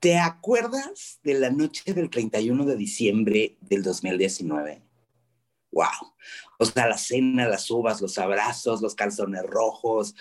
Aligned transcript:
¿Te 0.00 0.16
acuerdas 0.16 1.20
de 1.22 1.34
la 1.34 1.50
noche 1.50 1.92
del 1.92 2.08
31 2.08 2.64
de 2.64 2.74
diciembre 2.74 3.58
del 3.60 3.82
2019? 3.82 4.82
¡Wow! 5.72 6.14
O 6.58 6.64
sea, 6.64 6.88
la 6.88 6.96
cena, 6.96 7.46
las 7.46 7.70
uvas, 7.70 8.00
los 8.00 8.16
abrazos, 8.16 8.80
los 8.80 8.94
calzones 8.94 9.42
rojos. 9.42 10.14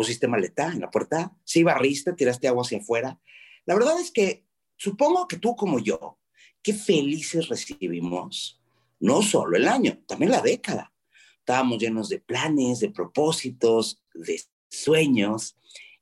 ¿Pusiste 0.00 0.28
maleta 0.28 0.72
en 0.72 0.80
la 0.80 0.90
puerta? 0.90 1.36
¿Sí 1.44 1.62
barriste? 1.62 2.14
¿Tiraste 2.14 2.48
agua 2.48 2.62
hacia 2.62 2.78
afuera? 2.78 3.20
La 3.66 3.74
verdad 3.74 4.00
es 4.00 4.10
que 4.10 4.46
supongo 4.74 5.28
que 5.28 5.36
tú 5.36 5.54
como 5.54 5.78
yo, 5.78 6.18
qué 6.62 6.72
felices 6.72 7.50
recibimos 7.50 8.62
no 8.98 9.20
solo 9.20 9.58
el 9.58 9.68
año, 9.68 10.02
también 10.06 10.32
la 10.32 10.40
década. 10.40 10.94
Estábamos 11.40 11.76
llenos 11.82 12.08
de 12.08 12.18
planes, 12.18 12.80
de 12.80 12.88
propósitos, 12.88 14.02
de 14.14 14.40
sueños 14.70 15.58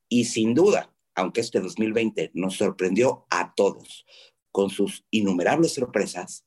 y 0.09 0.27
sin 0.27 0.55
duda 0.55 0.95
aunque 1.17 1.41
este 1.41 1.59
2020 1.59 2.31
nos 2.35 2.55
sorprendió 2.55 3.27
a 3.31 3.53
todos 3.57 4.07
con 4.53 4.71
sus 4.71 5.07
innumerables 5.11 5.75
sorpresas, 5.75 6.47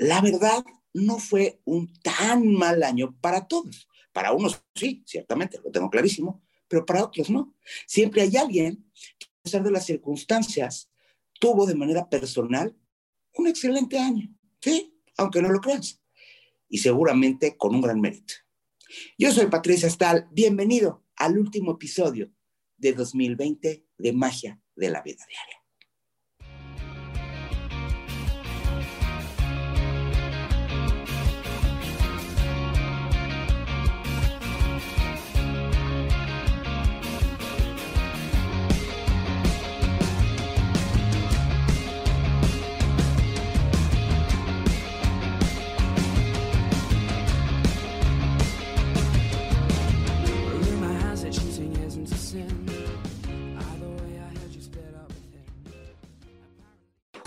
la 0.00 0.20
verdad 0.20 0.64
no 0.92 1.20
fue 1.20 1.60
un 1.64 1.92
tan 2.02 2.52
mal 2.54 2.82
año 2.82 3.16
para 3.20 3.46
todos. 3.46 3.86
Para 4.12 4.32
unos 4.32 4.64
sí, 4.74 5.04
ciertamente, 5.06 5.60
lo 5.64 5.70
tengo 5.70 5.90
clarísimo, 5.90 6.42
pero 6.68 6.84
para 6.84 7.04
otros 7.04 7.30
no. 7.30 7.54
Siempre 7.86 8.22
hay 8.22 8.36
alguien 8.36 8.84
que, 9.18 9.26
a 9.26 9.42
pesar 9.42 9.62
de 9.62 9.70
las 9.70 9.86
circunstancias, 9.86 10.90
tuvo 11.40 11.66
de 11.66 11.74
manera 11.74 12.08
personal 12.08 12.76
un 13.34 13.46
excelente 13.46 13.98
año. 13.98 14.28
Sí, 14.60 14.94
aunque 15.16 15.42
no 15.42 15.48
lo 15.48 15.60
creas. 15.60 16.00
Y 16.68 16.78
seguramente 16.78 17.56
con 17.56 17.74
un 17.74 17.80
gran 17.80 18.00
mérito. 18.00 18.34
Yo 19.18 19.32
soy 19.32 19.46
Patricia 19.46 19.88
Stahl. 19.88 20.28
Bienvenido 20.32 21.04
al 21.16 21.38
último 21.38 21.72
episodio 21.72 22.32
de 22.76 22.92
2020 22.92 23.86
de 23.98 24.12
magia 24.12 24.60
de 24.74 24.90
la 24.90 25.02
vida 25.02 25.24
diaria. 25.28 25.65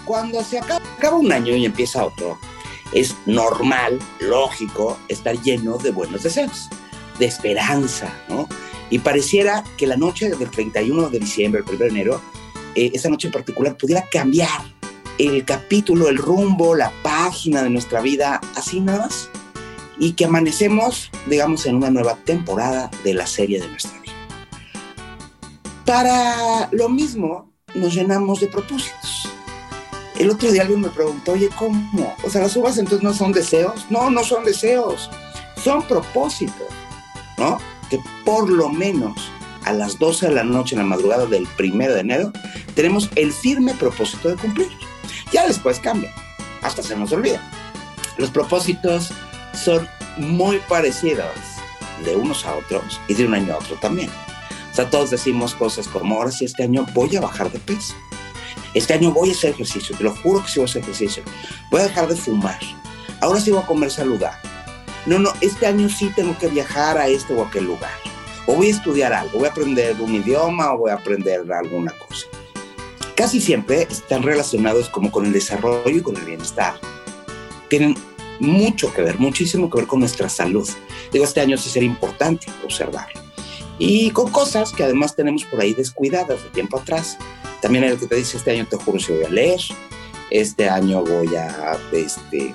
Cuando 0.09 0.43
se 0.43 0.57
acaba, 0.57 0.81
un 1.15 1.31
año 1.31 1.55
y 1.55 1.65
empieza 1.65 2.03
otro, 2.03 2.39
es 2.93 3.15
normal, 3.27 3.99
lógico, 4.19 4.97
estar 5.07 5.39
lleno 5.39 5.77
de 5.77 5.91
buenos 5.91 6.23
deseos, 6.23 6.67
de 7.19 7.27
esperanza, 7.27 8.11
¿no? 8.27 8.49
Y 8.89 8.97
pareciera 8.97 9.63
que 9.77 9.85
la 9.85 9.97
noche 9.97 10.31
del 10.31 10.49
31 10.49 11.09
de 11.11 11.19
diciembre, 11.19 11.61
el 11.61 11.69
1 11.69 11.77
de 11.77 11.87
enero, 11.89 12.21
eh, 12.73 12.89
esa 12.91 13.09
noche 13.09 13.27
en 13.27 13.33
particular 13.33 13.77
pudiera 13.77 14.03
cambiar 14.11 14.49
el 15.19 15.45
capítulo, 15.45 16.09
el 16.09 16.17
rumbo, 16.17 16.73
la 16.73 16.91
página 17.03 17.61
de 17.61 17.69
nuestra 17.69 18.01
vida, 18.01 18.41
así 18.55 18.79
nada 18.79 19.05
más. 19.05 19.29
Y 19.99 20.13
que 20.13 20.25
amanecemos, 20.25 21.11
digamos, 21.27 21.67
en 21.67 21.75
una 21.75 21.91
nueva 21.91 22.15
temporada 22.15 22.89
de 23.03 23.13
la 23.13 23.27
serie 23.27 23.61
de 23.61 23.67
nuestra 23.67 23.99
vida. 23.99 24.13
Para 25.85 26.67
lo 26.71 26.89
mismo, 26.89 27.53
nos 27.75 27.93
llenamos 27.93 28.39
de 28.39 28.47
propósitos. 28.47 28.98
El 30.19 30.29
otro 30.29 30.51
día 30.51 30.63
alguien 30.63 30.81
me 30.81 30.89
preguntó, 30.89 31.31
oye, 31.31 31.49
¿cómo? 31.57 32.15
O 32.25 32.29
sea, 32.29 32.41
las 32.41 32.55
uvas 32.57 32.77
entonces 32.77 33.01
no 33.01 33.13
son 33.13 33.31
deseos. 33.31 33.85
No, 33.89 34.09
no 34.09 34.21
son 34.25 34.43
deseos, 34.43 35.09
son 35.63 35.81
propósitos, 35.83 36.67
¿no? 37.37 37.57
Que 37.89 37.99
por 38.25 38.49
lo 38.49 38.67
menos 38.67 39.31
a 39.63 39.71
las 39.71 39.97
12 39.97 40.27
de 40.27 40.35
la 40.35 40.43
noche 40.43 40.75
en 40.75 40.79
la 40.79 40.87
madrugada 40.87 41.25
del 41.25 41.47
primero 41.55 41.93
de 41.93 42.01
enero 42.01 42.33
tenemos 42.75 43.09
el 43.15 43.31
firme 43.31 43.73
propósito 43.75 44.27
de 44.27 44.35
cumplir. 44.35 44.69
Ya 45.31 45.47
después 45.47 45.79
cambia, 45.79 46.13
hasta 46.63 46.83
se 46.83 46.97
nos 46.97 47.13
olvida. 47.13 47.41
Los 48.17 48.29
propósitos 48.29 49.13
son 49.53 49.87
muy 50.17 50.59
parecidos 50.67 51.31
de 52.03 52.17
unos 52.17 52.45
a 52.45 52.55
otros 52.55 52.99
y 53.07 53.13
de 53.13 53.25
un 53.25 53.35
año 53.35 53.53
a 53.53 53.57
otro 53.57 53.77
también. 53.77 54.09
O 54.71 54.75
sea, 54.75 54.89
todos 54.89 55.11
decimos 55.11 55.55
cosas 55.55 55.87
como, 55.87 56.15
ahora 56.15 56.31
sí, 56.31 56.43
este 56.43 56.63
año 56.63 56.85
voy 56.93 57.15
a 57.15 57.21
bajar 57.21 57.49
de 57.51 57.59
peso. 57.59 57.95
Este 58.73 58.93
año 58.93 59.11
voy 59.11 59.29
a 59.29 59.31
hacer 59.33 59.51
ejercicio, 59.51 59.95
te 59.97 60.03
lo 60.03 60.15
juro 60.15 60.43
que 60.43 60.49
sí 60.49 60.59
voy 60.59 60.67
a 60.67 60.69
hacer 60.69 60.81
ejercicio. 60.83 61.23
Voy 61.71 61.81
a 61.81 61.85
dejar 61.85 62.07
de 62.07 62.15
fumar. 62.15 62.59
Ahora 63.21 63.39
sí 63.39 63.51
voy 63.51 63.61
a 63.61 63.65
comer 63.65 63.91
saludable. 63.91 64.37
No, 65.05 65.17
no, 65.17 65.33
este 65.41 65.65
año 65.65 65.89
sí 65.89 66.11
tengo 66.15 66.37
que 66.37 66.47
viajar 66.47 66.97
a 66.97 67.07
este 67.07 67.33
o 67.33 67.43
aquel 67.43 67.65
lugar. 67.65 67.91
O 68.45 68.55
voy 68.55 68.67
a 68.67 68.71
estudiar 68.71 69.13
algo, 69.13 69.39
voy 69.39 69.47
a 69.47 69.51
aprender 69.51 69.99
un 69.99 70.13
idioma 70.15 70.73
o 70.73 70.79
voy 70.79 70.91
a 70.91 70.95
aprender 70.95 71.51
alguna 71.51 71.93
cosa. 72.07 72.27
Casi 73.15 73.41
siempre 73.41 73.87
están 73.89 74.23
relacionados 74.23 74.89
como 74.89 75.11
con 75.11 75.25
el 75.25 75.33
desarrollo 75.33 75.89
y 75.89 76.01
con 76.01 76.15
el 76.15 76.25
bienestar. 76.25 76.75
Tienen 77.69 77.95
mucho 78.39 78.93
que 78.93 79.01
ver, 79.01 79.19
muchísimo 79.19 79.69
que 79.69 79.79
ver 79.79 79.87
con 79.87 79.99
nuestra 79.99 80.29
salud. 80.29 80.67
Digo, 81.11 81.25
este 81.25 81.41
año 81.41 81.57
sí 81.57 81.69
sería 81.69 81.89
importante 81.89 82.47
observarlo. 82.63 83.21
Y 83.77 84.11
con 84.11 84.31
cosas 84.31 84.71
que 84.71 84.83
además 84.83 85.15
tenemos 85.15 85.43
por 85.45 85.61
ahí 85.61 85.73
descuidadas 85.73 86.43
de 86.43 86.49
tiempo 86.49 86.77
atrás. 86.77 87.17
También 87.61 87.83
el 87.83 87.99
que 87.99 88.07
te 88.07 88.15
dice, 88.15 88.37
este 88.37 88.51
año 88.51 88.65
te 88.69 88.77
juro 88.77 88.99
si 88.99 89.13
voy 89.13 89.25
a 89.25 89.29
leer, 89.29 89.59
este 90.31 90.69
año 90.69 91.03
voy 91.03 91.35
a, 91.35 91.77
este, 91.91 92.53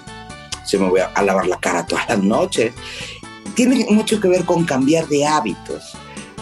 se 0.64 0.78
me 0.78 0.88
voy 0.88 1.00
a, 1.00 1.22
lavar 1.22 1.46
la 1.46 1.58
cara 1.58 1.86
todas 1.86 2.08
las 2.08 2.22
noches. 2.22 2.72
Tiene 3.54 3.86
mucho 3.90 4.20
que 4.20 4.28
ver 4.28 4.44
con 4.44 4.64
cambiar 4.64 5.06
de 5.08 5.26
hábitos. 5.26 5.92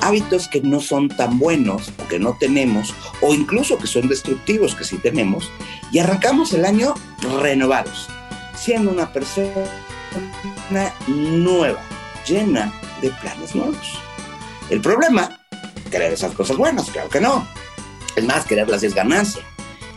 Hábitos 0.01 0.49
que 0.49 0.61
no 0.61 0.81
son 0.81 1.09
tan 1.09 1.39
buenos 1.39 1.93
o 2.03 2.09
que 2.09 2.19
no 2.19 2.37
tenemos, 2.39 2.95
o 3.21 3.35
incluso 3.35 3.79
que 3.79 3.87
son 3.87 4.09
destructivos 4.09 4.75
que 4.75 4.85
sí 4.85 4.99
tenemos, 4.99 5.49
y 5.93 6.01
arrancamos 6.01 6.53
el 6.55 6.65
año 6.65 6.95
renovados, 7.41 8.09
siendo 8.57 8.91
una 8.91 9.13
persona 9.13 9.47
nueva, 11.07 11.79
llena 12.27 12.73
de 13.01 13.11
planes 13.11 13.55
nuevos. 13.55 13.99
El 14.71 14.81
problema, 14.81 15.39
querer 15.91 16.13
esas 16.13 16.35
cosas 16.35 16.57
buenas, 16.57 16.91
claro 16.91 17.09
que 17.09 17.21
no. 17.21 17.47
Es 18.17 18.25
más, 18.25 18.45
quererlas 18.45 18.83
es 18.83 18.95
ganancia. 18.95 19.43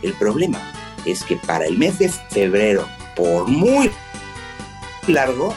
El 0.02 0.12
problema 0.14 0.60
es 1.04 1.22
que 1.22 1.36
para 1.36 1.66
el 1.66 1.78
mes 1.78 1.98
de 1.98 2.08
febrero, 2.08 2.86
por 3.14 3.46
muy 3.46 3.90
largo, 5.06 5.54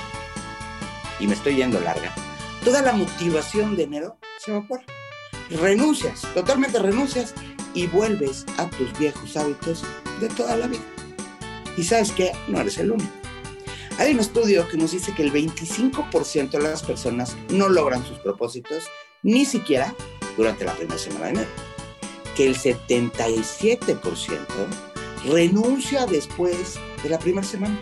y 1.19 1.27
me 1.27 1.33
estoy 1.33 1.55
yendo 1.55 1.79
larga, 1.79 2.13
toda 2.63 2.81
la 2.81 2.93
motivación 2.93 3.75
de 3.75 3.83
enero 3.83 4.17
se 4.39 4.51
evapora. 4.51 4.83
Renuncias, 5.49 6.21
totalmente 6.33 6.79
renuncias 6.79 7.33
y 7.73 7.87
vuelves 7.87 8.45
a 8.57 8.69
tus 8.69 8.97
viejos 8.97 9.35
hábitos 9.37 9.83
de 10.19 10.27
toda 10.29 10.55
la 10.55 10.67
vida. 10.67 10.83
Y 11.77 11.83
sabes 11.83 12.11
que 12.11 12.31
no 12.47 12.59
eres 12.59 12.77
el 12.77 12.91
único. 12.91 13.11
Hay 13.97 14.13
un 14.13 14.19
estudio 14.19 14.67
que 14.67 14.77
nos 14.77 14.91
dice 14.91 15.13
que 15.13 15.23
el 15.23 15.33
25% 15.33 16.51
de 16.51 16.59
las 16.59 16.83
personas 16.83 17.35
no 17.49 17.67
logran 17.67 18.05
sus 18.05 18.17
propósitos 18.19 18.85
ni 19.23 19.45
siquiera 19.45 19.93
durante 20.37 20.63
la 20.63 20.73
primera 20.73 20.97
semana 20.97 21.25
de 21.25 21.31
enero. 21.31 21.68
Que 22.39 22.47
el 22.47 22.55
77% 22.55 24.47
renuncia 25.25 26.05
después 26.05 26.79
de 27.03 27.09
la 27.09 27.19
primera 27.19 27.45
semana. 27.45 27.77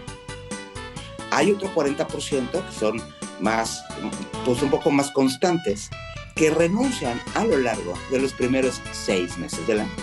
Hay 1.29 1.51
otro 1.51 1.71
40% 1.75 2.49
que 2.49 2.73
son 2.73 2.99
más, 3.39 3.83
pues 4.45 4.63
un 4.63 4.71
poco 4.71 4.89
más 4.89 5.11
constantes, 5.11 5.91
que 6.33 6.49
renuncian 6.49 7.21
a 7.35 7.43
lo 7.43 7.59
largo 7.59 7.93
de 8.09 8.17
los 8.19 8.33
primeros 8.33 8.81
seis 8.93 9.37
meses 9.37 9.67
del 9.67 9.81
año. 9.81 9.95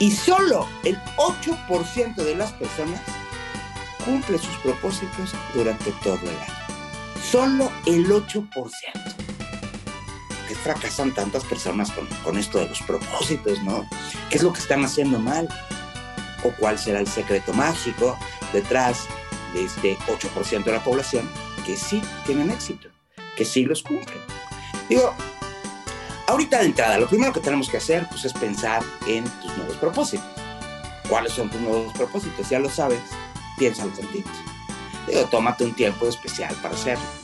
Y 0.00 0.10
solo 0.10 0.66
el 0.82 0.98
8% 1.16 2.16
de 2.16 2.34
las 2.34 2.50
personas 2.54 3.00
cumple 4.04 4.38
sus 4.38 4.56
propósitos 4.56 5.36
durante 5.54 5.92
todo 6.02 6.18
el 6.22 6.30
año. 6.30 6.54
Solo 7.30 7.70
el 7.86 8.08
8%. 8.08 9.21
¿Por 10.42 10.48
qué 10.48 10.54
fracasan 10.56 11.14
tantas 11.14 11.44
personas 11.44 11.92
con, 11.92 12.06
con 12.24 12.36
esto 12.36 12.58
de 12.58 12.68
los 12.68 12.82
propósitos, 12.82 13.62
no? 13.62 13.88
¿Qué 14.28 14.38
es 14.38 14.42
lo 14.42 14.52
que 14.52 14.58
están 14.58 14.84
haciendo 14.84 15.20
mal? 15.20 15.48
¿O 16.42 16.50
cuál 16.58 16.78
será 16.78 16.98
el 16.98 17.06
secreto 17.06 17.52
mágico 17.52 18.18
detrás 18.52 19.06
de 19.54 19.64
este 19.64 19.96
8% 19.98 20.64
de 20.64 20.72
la 20.72 20.82
población 20.82 21.30
que 21.64 21.76
sí 21.76 22.02
tienen 22.26 22.50
éxito, 22.50 22.88
que 23.36 23.44
sí 23.44 23.64
los 23.64 23.84
cumplen? 23.84 24.18
Digo, 24.88 25.14
ahorita 26.26 26.58
de 26.58 26.66
entrada, 26.66 26.98
lo 26.98 27.08
primero 27.08 27.32
que 27.32 27.40
tenemos 27.40 27.68
que 27.68 27.76
hacer 27.76 28.08
pues, 28.08 28.24
es 28.24 28.32
pensar 28.32 28.82
en 29.06 29.22
tus 29.40 29.56
nuevos 29.56 29.76
propósitos. 29.76 30.26
¿Cuáles 31.08 31.34
son 31.34 31.50
tus 31.50 31.60
nuevos 31.60 31.92
propósitos? 31.92 32.48
Ya 32.48 32.58
lo 32.58 32.68
sabes, 32.68 33.00
piénsalos 33.58 33.96
tantito. 33.96 34.28
Digo, 35.06 35.24
tómate 35.26 35.64
un 35.64 35.74
tiempo 35.74 36.08
especial 36.08 36.52
para 36.56 36.74
hacerlo. 36.74 37.21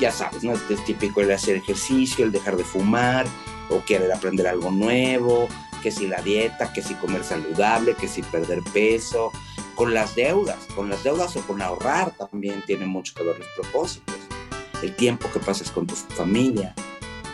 Ya 0.00 0.12
sabes, 0.12 0.44
¿no? 0.44 0.52
Es 0.52 0.84
típico 0.84 1.20
el 1.20 1.30
hacer 1.32 1.56
ejercicio, 1.56 2.24
el 2.24 2.32
dejar 2.32 2.56
de 2.56 2.64
fumar, 2.64 3.26
o 3.70 3.84
querer 3.84 4.12
aprender 4.12 4.46
algo 4.46 4.70
nuevo, 4.70 5.48
que 5.82 5.90
si 5.90 6.06
la 6.06 6.20
dieta, 6.22 6.72
que 6.72 6.82
si 6.82 6.94
comer 6.94 7.24
saludable, 7.24 7.94
que 7.94 8.08
si 8.08 8.22
perder 8.22 8.62
peso, 8.72 9.32
con 9.74 9.94
las 9.94 10.14
deudas, 10.14 10.58
con 10.74 10.88
las 10.88 11.04
deudas 11.04 11.36
o 11.36 11.40
con 11.42 11.62
ahorrar 11.62 12.10
también 12.12 12.62
tiene 12.66 12.86
mucho 12.86 13.14
que 13.14 13.22
ver 13.22 13.38
los 13.38 13.48
propósitos. 13.56 14.16
El 14.82 14.94
tiempo 14.94 15.30
que 15.32 15.38
pasas 15.38 15.70
con 15.70 15.86
tu 15.86 15.94
familia, 15.94 16.74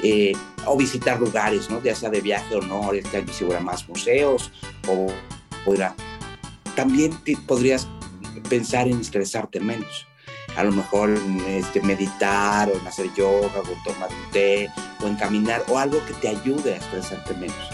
eh, 0.02 0.32
o 0.66 0.76
visitar 0.76 1.18
lugares, 1.18 1.70
¿no? 1.70 1.82
Ya 1.82 1.94
sea 1.94 2.10
de 2.10 2.20
viaje 2.20 2.54
o 2.54 2.60
no, 2.60 2.92
este 2.92 3.16
año 3.16 3.32
hubiera 3.40 3.60
más 3.60 3.88
museos, 3.88 4.50
o, 4.88 5.06
También 6.76 7.16
podrías 7.46 7.88
pensar 8.50 8.88
en 8.88 9.00
estresarte 9.00 9.60
menos. 9.60 10.06
A 10.56 10.64
lo 10.64 10.72
mejor 10.72 11.18
este, 11.48 11.80
meditar, 11.80 12.70
o 12.70 12.78
en 12.78 12.86
hacer 12.86 13.12
yoga, 13.14 13.60
o 13.60 13.90
tomar 13.90 14.08
un 14.10 14.30
té, 14.30 14.70
o 15.00 15.06
en 15.06 15.16
caminar, 15.16 15.64
o 15.68 15.78
algo 15.78 16.04
que 16.06 16.14
te 16.14 16.28
ayude 16.28 16.74
a 16.74 16.76
estresarte 16.76 17.34
menos. 17.34 17.70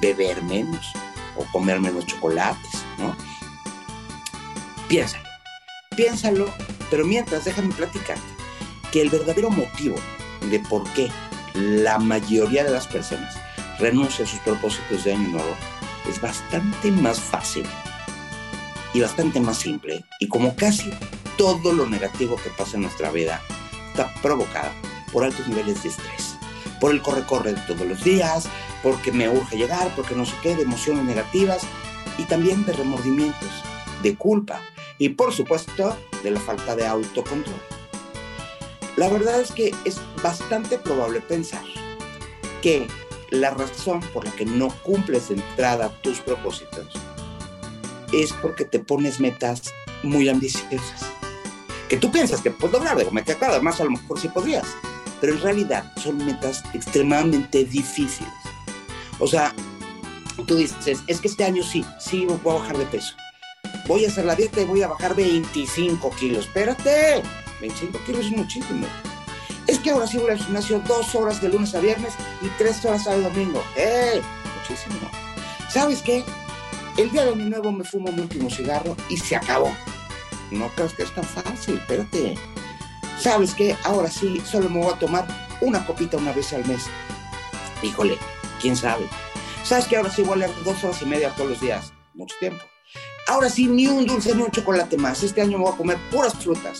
Beber 0.00 0.42
menos, 0.42 0.92
o 1.36 1.44
comer 1.52 1.80
menos 1.80 2.06
chocolates, 2.06 2.84
¿no? 2.98 3.16
Piénsalo, 4.88 5.28
piénsalo, 5.96 6.52
pero 6.90 7.06
mientras 7.06 7.44
déjame 7.44 7.72
platicarte 7.74 8.22
que 8.90 9.00
el 9.00 9.08
verdadero 9.08 9.50
motivo 9.50 9.96
de 10.50 10.58
por 10.60 10.84
qué 10.92 11.10
la 11.54 11.98
mayoría 11.98 12.64
de 12.64 12.70
las 12.70 12.86
personas 12.86 13.36
renuncia 13.78 14.24
a 14.24 14.28
sus 14.28 14.40
propósitos 14.40 15.04
de 15.04 15.14
año 15.14 15.28
nuevo 15.28 15.56
es 16.08 16.20
bastante 16.20 16.90
más 16.90 17.20
fácil 17.20 17.64
y 18.92 19.00
bastante 19.00 19.40
más 19.40 19.58
simple. 19.58 20.04
Y 20.18 20.28
como 20.28 20.54
casi 20.56 20.90
todo 21.40 21.72
lo 21.72 21.86
negativo 21.86 22.36
que 22.36 22.50
pasa 22.50 22.76
en 22.76 22.82
nuestra 22.82 23.10
vida 23.10 23.40
está 23.88 24.12
provocada 24.20 24.74
por 25.10 25.24
altos 25.24 25.48
niveles 25.48 25.82
de 25.82 25.88
estrés, 25.88 26.36
por 26.78 26.90
el 26.90 27.00
corre-corre 27.00 27.54
de 27.54 27.60
todos 27.62 27.86
los 27.86 28.04
días, 28.04 28.46
porque 28.82 29.10
me 29.10 29.26
urge 29.26 29.56
llegar, 29.56 29.90
porque 29.96 30.14
no 30.14 30.26
sé 30.26 30.34
qué, 30.42 30.54
de 30.54 30.64
emociones 30.64 31.02
negativas 31.02 31.62
y 32.18 32.24
también 32.24 32.66
de 32.66 32.74
remordimientos, 32.74 33.48
de 34.02 34.16
culpa 34.16 34.60
y 34.98 35.08
por 35.08 35.32
supuesto 35.32 35.96
de 36.22 36.30
la 36.30 36.40
falta 36.40 36.76
de 36.76 36.86
autocontrol. 36.86 37.56
La 38.96 39.08
verdad 39.08 39.40
es 39.40 39.50
que 39.50 39.74
es 39.86 39.98
bastante 40.22 40.76
probable 40.76 41.22
pensar 41.22 41.64
que 42.60 42.86
la 43.30 43.48
razón 43.48 44.00
por 44.12 44.26
la 44.26 44.32
que 44.32 44.44
no 44.44 44.68
cumples 44.82 45.30
de 45.30 45.36
entrada 45.36 45.88
tus 46.02 46.18
propósitos 46.20 46.92
es 48.12 48.30
porque 48.34 48.66
te 48.66 48.78
pones 48.78 49.20
metas 49.20 49.72
muy 50.02 50.28
ambiciosas. 50.28 51.09
Que 51.90 51.96
tú 51.96 52.12
piensas 52.12 52.40
que 52.40 52.52
puedes 52.52 52.72
lograr, 52.72 52.96
digo, 52.96 53.10
me 53.10 53.24
queda 53.24 53.36
claro, 53.36 53.54
además 53.54 53.80
a 53.80 53.84
lo 53.84 53.90
mejor 53.90 54.20
sí 54.20 54.28
podrías, 54.28 54.64
pero 55.20 55.32
en 55.32 55.40
realidad 55.40 55.92
son 55.96 56.24
metas 56.24 56.62
extremadamente 56.72 57.64
difíciles. 57.64 58.32
O 59.18 59.26
sea, 59.26 59.52
tú 60.46 60.54
dices, 60.54 61.02
es 61.08 61.20
que 61.20 61.26
este 61.26 61.42
año 61.42 61.64
sí, 61.64 61.84
sí 61.98 62.26
voy 62.26 62.54
a 62.54 62.58
bajar 62.60 62.78
de 62.78 62.86
peso. 62.86 63.16
Voy 63.88 64.04
a 64.04 64.08
hacer 64.08 64.24
la 64.24 64.36
dieta 64.36 64.60
y 64.60 64.66
voy 64.66 64.82
a 64.82 64.86
bajar 64.86 65.16
25 65.16 66.10
kilos. 66.12 66.46
Espérate, 66.46 67.22
25 67.60 67.98
kilos 68.06 68.26
es 68.26 68.32
muchísimo. 68.36 68.86
Es 69.66 69.80
que 69.80 69.90
ahora 69.90 70.06
sí 70.06 70.18
voy 70.18 70.30
al 70.30 70.38
gimnasio 70.38 70.80
dos 70.86 71.12
horas 71.16 71.42
de 71.42 71.48
lunes 71.48 71.74
a 71.74 71.80
viernes 71.80 72.14
y 72.40 72.46
tres 72.56 72.84
horas 72.84 73.04
y 73.06 73.20
domingo. 73.20 73.64
¡Eh! 73.76 74.22
Muchísimo. 74.60 75.10
¿Sabes 75.68 76.02
qué? 76.02 76.24
El 76.96 77.10
día 77.10 77.24
de 77.24 77.34
mi 77.34 77.50
nuevo 77.50 77.72
me 77.72 77.82
fumo 77.82 78.12
mi 78.12 78.20
último 78.20 78.48
cigarro 78.48 78.96
y 79.08 79.16
se 79.16 79.34
acabó. 79.34 79.74
No 80.50 80.68
creas 80.74 80.94
que 80.94 81.02
es 81.02 81.14
tan 81.14 81.24
fácil, 81.24 81.76
espérate. 81.76 82.36
¿Sabes 83.18 83.54
qué? 83.54 83.76
Ahora 83.84 84.10
sí, 84.10 84.40
solo 84.44 84.68
me 84.68 84.80
voy 84.80 84.92
a 84.92 84.98
tomar 84.98 85.26
una 85.60 85.84
copita 85.86 86.16
una 86.16 86.32
vez 86.32 86.52
al 86.52 86.66
mes. 86.66 86.86
Híjole, 87.82 88.16
quién 88.60 88.76
sabe. 88.76 89.06
¿Sabes 89.62 89.86
que 89.86 89.96
ahora 89.96 90.10
sí 90.10 90.22
voy 90.22 90.34
a 90.34 90.46
leer 90.46 90.64
dos 90.64 90.82
horas 90.82 91.02
y 91.02 91.06
media 91.06 91.30
todos 91.36 91.50
los 91.50 91.60
días? 91.60 91.92
Mucho 92.14 92.34
tiempo. 92.40 92.64
Ahora 93.28 93.48
sí, 93.48 93.66
ni 93.66 93.86
un 93.86 94.06
dulce 94.06 94.34
ni 94.34 94.42
un 94.42 94.50
chocolate 94.50 94.96
más. 94.96 95.22
Este 95.22 95.40
año 95.40 95.58
me 95.58 95.64
voy 95.64 95.74
a 95.74 95.76
comer 95.76 95.98
puras 96.10 96.34
frutas. 96.34 96.78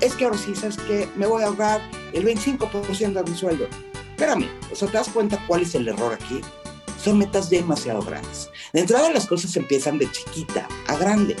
Es 0.00 0.14
que 0.14 0.24
ahora 0.24 0.38
sí, 0.38 0.54
¿sabes 0.54 0.76
qué? 0.76 1.08
Me 1.16 1.26
voy 1.26 1.42
a 1.42 1.46
ahorrar 1.46 1.80
el 2.12 2.24
25% 2.24 3.12
de 3.12 3.30
mi 3.30 3.36
sueldo. 3.36 3.66
Espérame, 4.10 4.48
o 4.70 4.76
sea, 4.76 4.88
¿te 4.88 4.98
das 4.98 5.08
cuenta 5.08 5.42
cuál 5.46 5.62
es 5.62 5.74
el 5.74 5.88
error 5.88 6.12
aquí? 6.12 6.40
Son 7.02 7.18
metas 7.18 7.48
demasiado 7.48 8.02
grandes. 8.02 8.50
De 8.72 8.80
entrada 8.80 9.10
las 9.10 9.26
cosas 9.26 9.56
empiezan 9.56 9.98
de 9.98 10.10
chiquita 10.12 10.68
a 10.86 10.96
grande. 10.96 11.34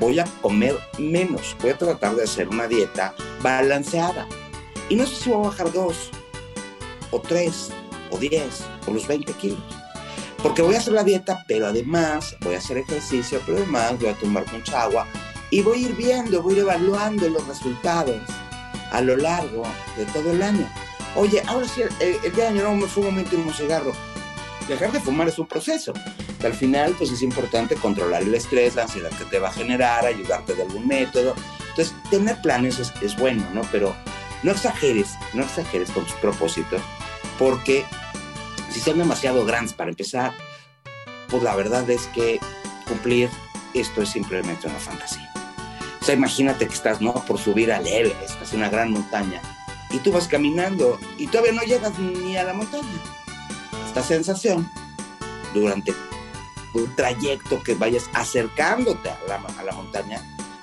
Voy 0.00 0.18
a 0.18 0.24
comer 0.42 0.76
menos, 0.98 1.56
voy 1.60 1.70
a 1.70 1.78
tratar 1.78 2.14
de 2.14 2.24
hacer 2.24 2.48
una 2.48 2.66
dieta 2.66 3.14
balanceada. 3.42 4.26
Y 4.88 4.96
no 4.96 5.06
sé 5.06 5.16
si 5.16 5.30
voy 5.30 5.44
a 5.44 5.48
bajar 5.48 5.72
dos, 5.72 6.10
o 7.10 7.20
tres, 7.20 7.70
o 8.10 8.18
diez, 8.18 8.64
o 8.86 8.92
los 8.92 9.06
20 9.06 9.32
kilos. 9.34 9.58
Porque 10.42 10.62
voy 10.62 10.74
a 10.74 10.78
hacer 10.78 10.92
la 10.92 11.02
dieta, 11.02 11.44
pero 11.48 11.66
además 11.66 12.36
voy 12.40 12.54
a 12.54 12.58
hacer 12.58 12.78
ejercicio, 12.78 13.40
pero 13.44 13.58
además 13.58 13.98
voy 13.98 14.08
a 14.08 14.14
tomar 14.14 14.44
mucha 14.52 14.82
agua 14.82 15.06
y 15.50 15.62
voy 15.62 15.78
a 15.78 15.88
ir 15.88 15.96
viendo, 15.96 16.42
voy 16.42 16.54
a 16.54 16.56
ir 16.56 16.62
evaluando 16.62 17.28
los 17.28 17.46
resultados 17.46 18.20
a 18.90 19.00
lo 19.00 19.16
largo 19.16 19.62
de 19.96 20.04
todo 20.06 20.32
el 20.32 20.42
año. 20.42 20.68
Oye, 21.14 21.42
ahora 21.46 21.66
sí, 21.66 21.82
el, 22.00 22.20
día 22.20 22.30
de 22.30 22.46
año 22.46 22.64
no 22.64 22.74
me 22.74 22.86
fumo 22.86 23.10
mi 23.10 23.22
último 23.22 23.52
cigarro. 23.52 23.92
Dejar 24.68 24.92
de 24.92 25.00
fumar 25.00 25.28
es 25.28 25.38
un 25.38 25.46
proceso. 25.46 25.92
Al 26.46 26.54
final, 26.54 26.94
pues 26.96 27.10
es 27.10 27.22
importante 27.22 27.74
controlar 27.74 28.22
el 28.22 28.32
estrés, 28.32 28.76
la 28.76 28.82
ansiedad 28.82 29.10
que 29.10 29.24
te 29.24 29.40
va 29.40 29.48
a 29.48 29.52
generar, 29.52 30.06
ayudarte 30.06 30.54
de 30.54 30.62
algún 30.62 30.86
método. 30.86 31.34
Entonces, 31.70 31.92
tener 32.08 32.40
planes 32.40 32.78
es, 32.78 33.16
bueno, 33.16 33.44
¿no? 33.52 33.62
Pero 33.72 33.96
no 34.44 34.52
exageres, 34.52 35.14
no 35.34 35.42
exageres 35.42 35.90
con 35.90 36.04
tus 36.04 36.14
propósitos, 36.14 36.80
porque 37.36 37.84
si 38.70 38.78
son 38.78 38.98
demasiado 38.98 39.44
grandes 39.44 39.72
para 39.72 39.90
empezar, 39.90 40.32
pues 41.28 41.42
la 41.42 41.56
verdad 41.56 41.90
es 41.90 42.06
que 42.14 42.38
cumplir 42.86 43.28
esto 43.74 44.02
es 44.02 44.10
simplemente 44.10 44.68
una 44.68 44.78
fantasía. 44.78 45.28
O 46.00 46.04
sea, 46.04 46.14
imagínate 46.14 46.68
que 46.68 46.74
estás, 46.74 47.00
¿no? 47.00 47.12
Por 47.12 47.38
subir 47.38 47.72
al 47.72 47.88
Everest, 47.88 48.40
hacia 48.40 48.56
una 48.56 48.68
gran 48.68 48.92
montaña, 48.92 49.42
y 49.90 49.98
tú 49.98 50.12
vas 50.12 50.28
caminando 50.28 50.96
y 51.18 51.26
todavía 51.26 51.54
no 51.54 51.62
llegas 51.62 51.98
ni 51.98 52.36
a 52.36 52.44
la 52.44 52.52
montaña. 52.52 52.86
Esta 53.88 54.04
sensación, 54.04 54.70
durante 55.52 55.92
un 56.82 56.96
trayecto 56.96 57.62
que 57.62 57.74
vayas 57.74 58.08
acercándote 58.12 59.10
a 59.10 59.18
la, 59.28 59.36
a 59.36 59.64
la 59.64 59.72
montaña, 59.72 60.20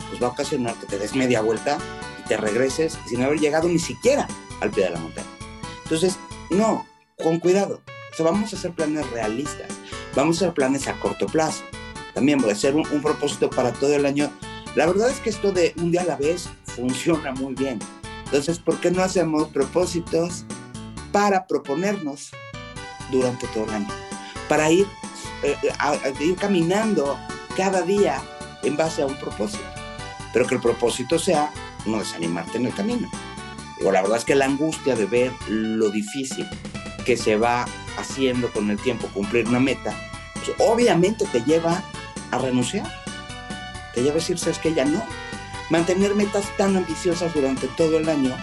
pues 0.09 0.21
va 0.21 0.27
a 0.27 0.31
ocasionar 0.31 0.75
que 0.75 0.85
te 0.85 0.97
des 0.97 1.15
media 1.15 1.41
vuelta 1.41 1.77
y 2.19 2.27
te 2.27 2.37
regreses 2.37 2.97
sin 3.05 3.21
haber 3.23 3.39
llegado 3.39 3.67
ni 3.67 3.79
siquiera 3.79 4.27
al 4.61 4.71
pie 4.71 4.85
de 4.85 4.91
la 4.91 4.99
montaña. 4.99 5.27
Entonces, 5.83 6.17
no, 6.49 6.85
con 7.21 7.39
cuidado. 7.39 7.81
O 8.11 8.15
sea, 8.15 8.25
vamos 8.25 8.53
a 8.53 8.55
hacer 8.55 8.71
planes 8.71 9.09
realistas. 9.11 9.67
Vamos 10.15 10.37
a 10.37 10.45
hacer 10.45 10.53
planes 10.53 10.87
a 10.87 10.93
corto 10.99 11.25
plazo. 11.25 11.63
También 12.13 12.39
voy 12.39 12.51
a 12.51 12.53
hacer 12.53 12.75
un, 12.75 12.87
un 12.91 13.01
propósito 13.01 13.49
para 13.49 13.73
todo 13.73 13.95
el 13.95 14.05
año. 14.05 14.31
La 14.75 14.85
verdad 14.85 15.09
es 15.09 15.19
que 15.19 15.29
esto 15.29 15.51
de 15.51 15.73
un 15.77 15.91
día 15.91 16.01
a 16.01 16.05
la 16.05 16.15
vez 16.15 16.47
funciona 16.65 17.31
muy 17.31 17.55
bien. 17.55 17.79
Entonces, 18.25 18.59
¿por 18.59 18.79
qué 18.79 18.91
no 18.91 19.03
hacemos 19.03 19.47
propósitos 19.49 20.45
para 21.11 21.45
proponernos 21.45 22.31
durante 23.11 23.47
todo 23.47 23.65
el 23.65 23.69
año? 23.71 23.87
Para 24.49 24.71
ir, 24.71 24.87
eh, 25.43 25.57
a- 25.79 25.91
a 25.91 26.09
ir 26.23 26.35
caminando 26.35 27.17
cada 27.57 27.81
día 27.81 28.21
en 28.63 28.75
base 28.77 29.01
a 29.01 29.05
un 29.05 29.15
propósito. 29.17 29.63
Pero 30.31 30.47
que 30.47 30.55
el 30.55 30.61
propósito 30.61 31.19
sea 31.19 31.51
no 31.85 31.99
desanimarte 31.99 32.57
en 32.57 32.65
el 32.67 32.73
camino. 32.73 33.09
Digo, 33.77 33.91
la 33.91 34.01
verdad 34.01 34.17
es 34.17 34.25
que 34.25 34.35
la 34.35 34.45
angustia 34.45 34.95
de 34.95 35.05
ver 35.05 35.31
lo 35.47 35.89
difícil 35.89 36.47
que 37.05 37.17
se 37.17 37.35
va 37.35 37.65
haciendo 37.97 38.51
con 38.51 38.69
el 38.71 38.79
tiempo 38.79 39.07
cumplir 39.13 39.47
una 39.47 39.59
meta, 39.59 39.93
pues 40.33 40.51
obviamente 40.59 41.25
te 41.31 41.41
lleva 41.41 41.83
a 42.31 42.37
renunciar. 42.37 42.89
Te 43.93 44.01
lleva 44.01 44.13
a 44.13 44.15
decir, 44.19 44.39
sabes 44.39 44.57
que 44.59 44.73
ya 44.73 44.85
no. 44.85 45.03
Mantener 45.69 46.15
metas 46.15 46.45
tan 46.57 46.75
ambiciosas 46.77 47.33
durante 47.33 47.67
todo 47.67 47.97
el 47.97 48.07
año 48.09 48.35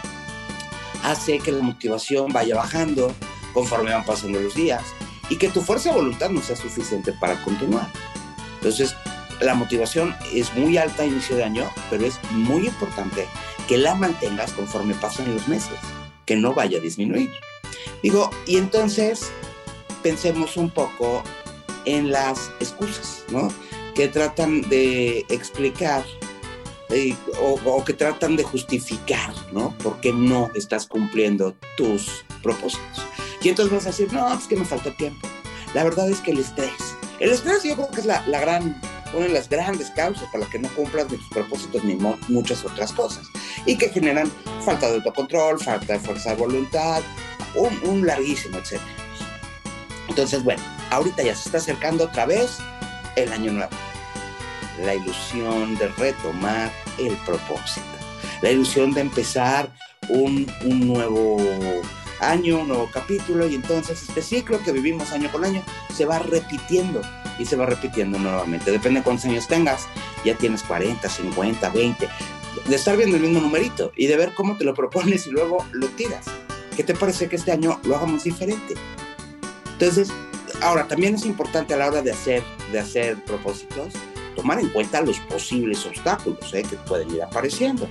hace 1.03 1.39
que 1.39 1.53
la 1.53 1.63
motivación 1.63 2.33
vaya 2.33 2.57
bajando 2.57 3.15
conforme 3.55 3.93
van 3.93 4.05
pasando 4.05 4.39
los 4.41 4.55
días 4.55 4.83
y 5.31 5.37
que 5.37 5.49
tu 5.49 5.63
fuerza 5.63 5.91
de 5.91 5.97
voluntad 5.97 6.29
no 6.29 6.43
sea 6.43 6.57
suficiente 6.57 7.13
para 7.15 7.43
continuar. 7.43 7.89
Entonces, 8.57 8.95
la 9.41 9.55
motivación 9.55 10.15
es 10.35 10.53
muy 10.55 10.77
alta 10.77 11.05
a 11.05 11.07
inicio 11.07 11.37
de 11.37 11.45
año, 11.45 11.71
pero 11.89 12.05
es 12.05 12.21
muy 12.33 12.67
importante 12.67 13.27
que 13.67 13.79
la 13.79 13.95
mantengas 13.95 14.53
conforme 14.53 14.95
pasan 14.95 15.33
los 15.33 15.49
meses, 15.49 15.79
que 16.27 16.37
no 16.37 16.53
vaya 16.53 16.79
a 16.79 16.83
disminuir. 16.83 17.31
Digo, 18.03 18.31
y 18.47 18.59
entonces 18.59 19.31
pensemos 20.03 20.57
un 20.57 20.71
poco 20.71 21.23
en 21.85 22.11
las 22.11 22.51
excusas, 22.61 23.25
¿no? 23.31 23.49
Que 23.95 24.09
tratan 24.09 24.63
de 24.63 25.21
explicar 25.29 26.05
eh, 26.91 27.15
o, 27.41 27.59
o 27.65 27.85
que 27.85 27.93
tratan 27.93 28.37
de 28.37 28.43
justificar, 28.43 29.33
¿no? 29.53 29.77
¿Por 29.79 30.01
qué 30.01 30.13
no 30.13 30.51
estás 30.55 30.87
cumpliendo 30.87 31.55
tus 31.77 32.25
propósitos? 32.43 33.10
Y 33.43 33.49
entonces 33.49 33.73
vas 33.73 33.85
a 33.87 33.91
decir, 33.91 34.13
no, 34.13 34.33
es 34.33 34.47
que 34.47 34.57
me 34.57 34.65
faltó 34.65 34.93
tiempo. 34.93 35.27
La 35.75 35.85
verdad 35.85 36.11
es 36.11 36.21
que 36.21 36.33
el 36.33 36.39
estrés, 36.39 36.97
el 37.21 37.31
estrés 37.31 37.63
yo 37.63 37.75
creo 37.75 37.91
que 37.91 38.01
es 38.01 38.07
la, 38.07 38.27
la 38.27 38.41
gran, 38.41 38.81
una 39.15 39.27
de 39.27 39.33
las 39.33 39.49
grandes 39.49 39.91
causas 39.91 40.29
para 40.33 40.47
que 40.47 40.59
no 40.59 40.69
cumplas 40.71 41.09
de 41.09 41.17
tus 41.17 41.29
propósitos 41.29 41.85
ni 41.85 41.95
muchas 42.29 42.65
otras 42.65 42.93
cosas. 42.93 43.27
Y 43.67 43.77
que 43.77 43.89
generan 43.89 44.31
falta 44.65 44.89
de 44.89 44.97
autocontrol, 44.97 45.61
falta 45.61 45.95
de 45.95 46.01
fuerza 46.01 46.31
de 46.31 46.37
voluntad, 46.37 47.03
un, 47.55 48.07
larguísimo, 48.07 48.59
etcétera. 48.59 48.91
Entonces, 50.09 50.43
bueno, 50.43 50.63
ahorita 50.91 51.23
ya 51.23 51.35
se 51.35 51.49
está 51.49 51.59
acercando 51.59 52.05
otra 52.05 52.27
vez 52.27 52.59
el 53.17 53.33
año 53.33 53.53
nuevo. 53.53 53.71
La 54.85 54.95
ilusión 54.95 55.77
de 55.77 55.89
retomar 55.89 56.73
el 56.99 57.15
propósito. 57.19 57.87
La 58.43 58.51
ilusión 58.51 58.93
de 58.93 59.03
empezar 59.03 59.71
un, 60.09 60.51
un 60.65 60.89
nuevo 60.89 61.37
año, 62.21 62.61
un 62.61 62.69
nuevo 62.69 62.89
capítulo, 62.93 63.49
y 63.49 63.55
entonces 63.55 64.03
este 64.03 64.23
ciclo 64.23 64.63
que 64.63 64.73
vivimos 64.73 65.13
año 65.13 65.31
con 65.31 65.45
año 65.45 65.63
se 65.95 66.05
va 66.05 66.19
repitiendo 66.19 67.01
y 67.39 67.45
se 67.45 67.57
va 67.57 67.67
repitiendo 67.67 68.19
nuevamente. 68.19 68.71
Depende 68.71 69.01
de 69.01 69.05
cuántos 69.05 69.27
años 69.27 69.49
tengas, 69.49 69.89
ya 70.25 70.37
tienes 70.37 70.63
40, 70.63 71.09
50, 71.09 71.69
20, 71.71 72.09
de 72.67 72.77
estar 72.77 72.97
viendo 72.97 73.17
el 73.17 73.23
mismo 73.23 73.41
numerito 73.41 73.93
y 73.97 74.07
de 74.07 74.17
ver 74.17 74.35
cómo 74.35 74.57
te 74.57 74.65
lo 74.65 74.75
propones 74.75 75.27
y 75.27 75.31
luego 75.31 75.65
lo 75.73 75.89
tiras. 75.89 76.27
¿Qué 76.77 76.85
te 76.85 76.95
parece 76.95 77.29
que 77.29 77.37
este 77.37 77.53
año 77.53 77.81
lo 77.85 77.97
hagamos 77.97 78.25
diferente? 78.25 78.75
Entonces, 79.73 80.11
ahora 80.63 80.87
también 80.87 81.15
es 81.15 81.25
importante 81.25 81.75
a 81.75 81.79
la 81.79 81.89
hora 81.89 82.03
de 82.03 82.13
hacer, 82.13 82.43
de 82.73 82.79
hacer 82.79 83.17
propósitos, 83.25 83.95
tomar 84.37 84.61
en 84.61 84.69
cuenta 84.69 85.01
los 85.01 85.19
posibles 85.21 85.85
obstáculos 85.87 86.53
¿eh? 86.55 86.63
que 86.69 86.77
pueden 86.77 87.11
ir 87.15 87.23
apareciendo. 87.23 87.89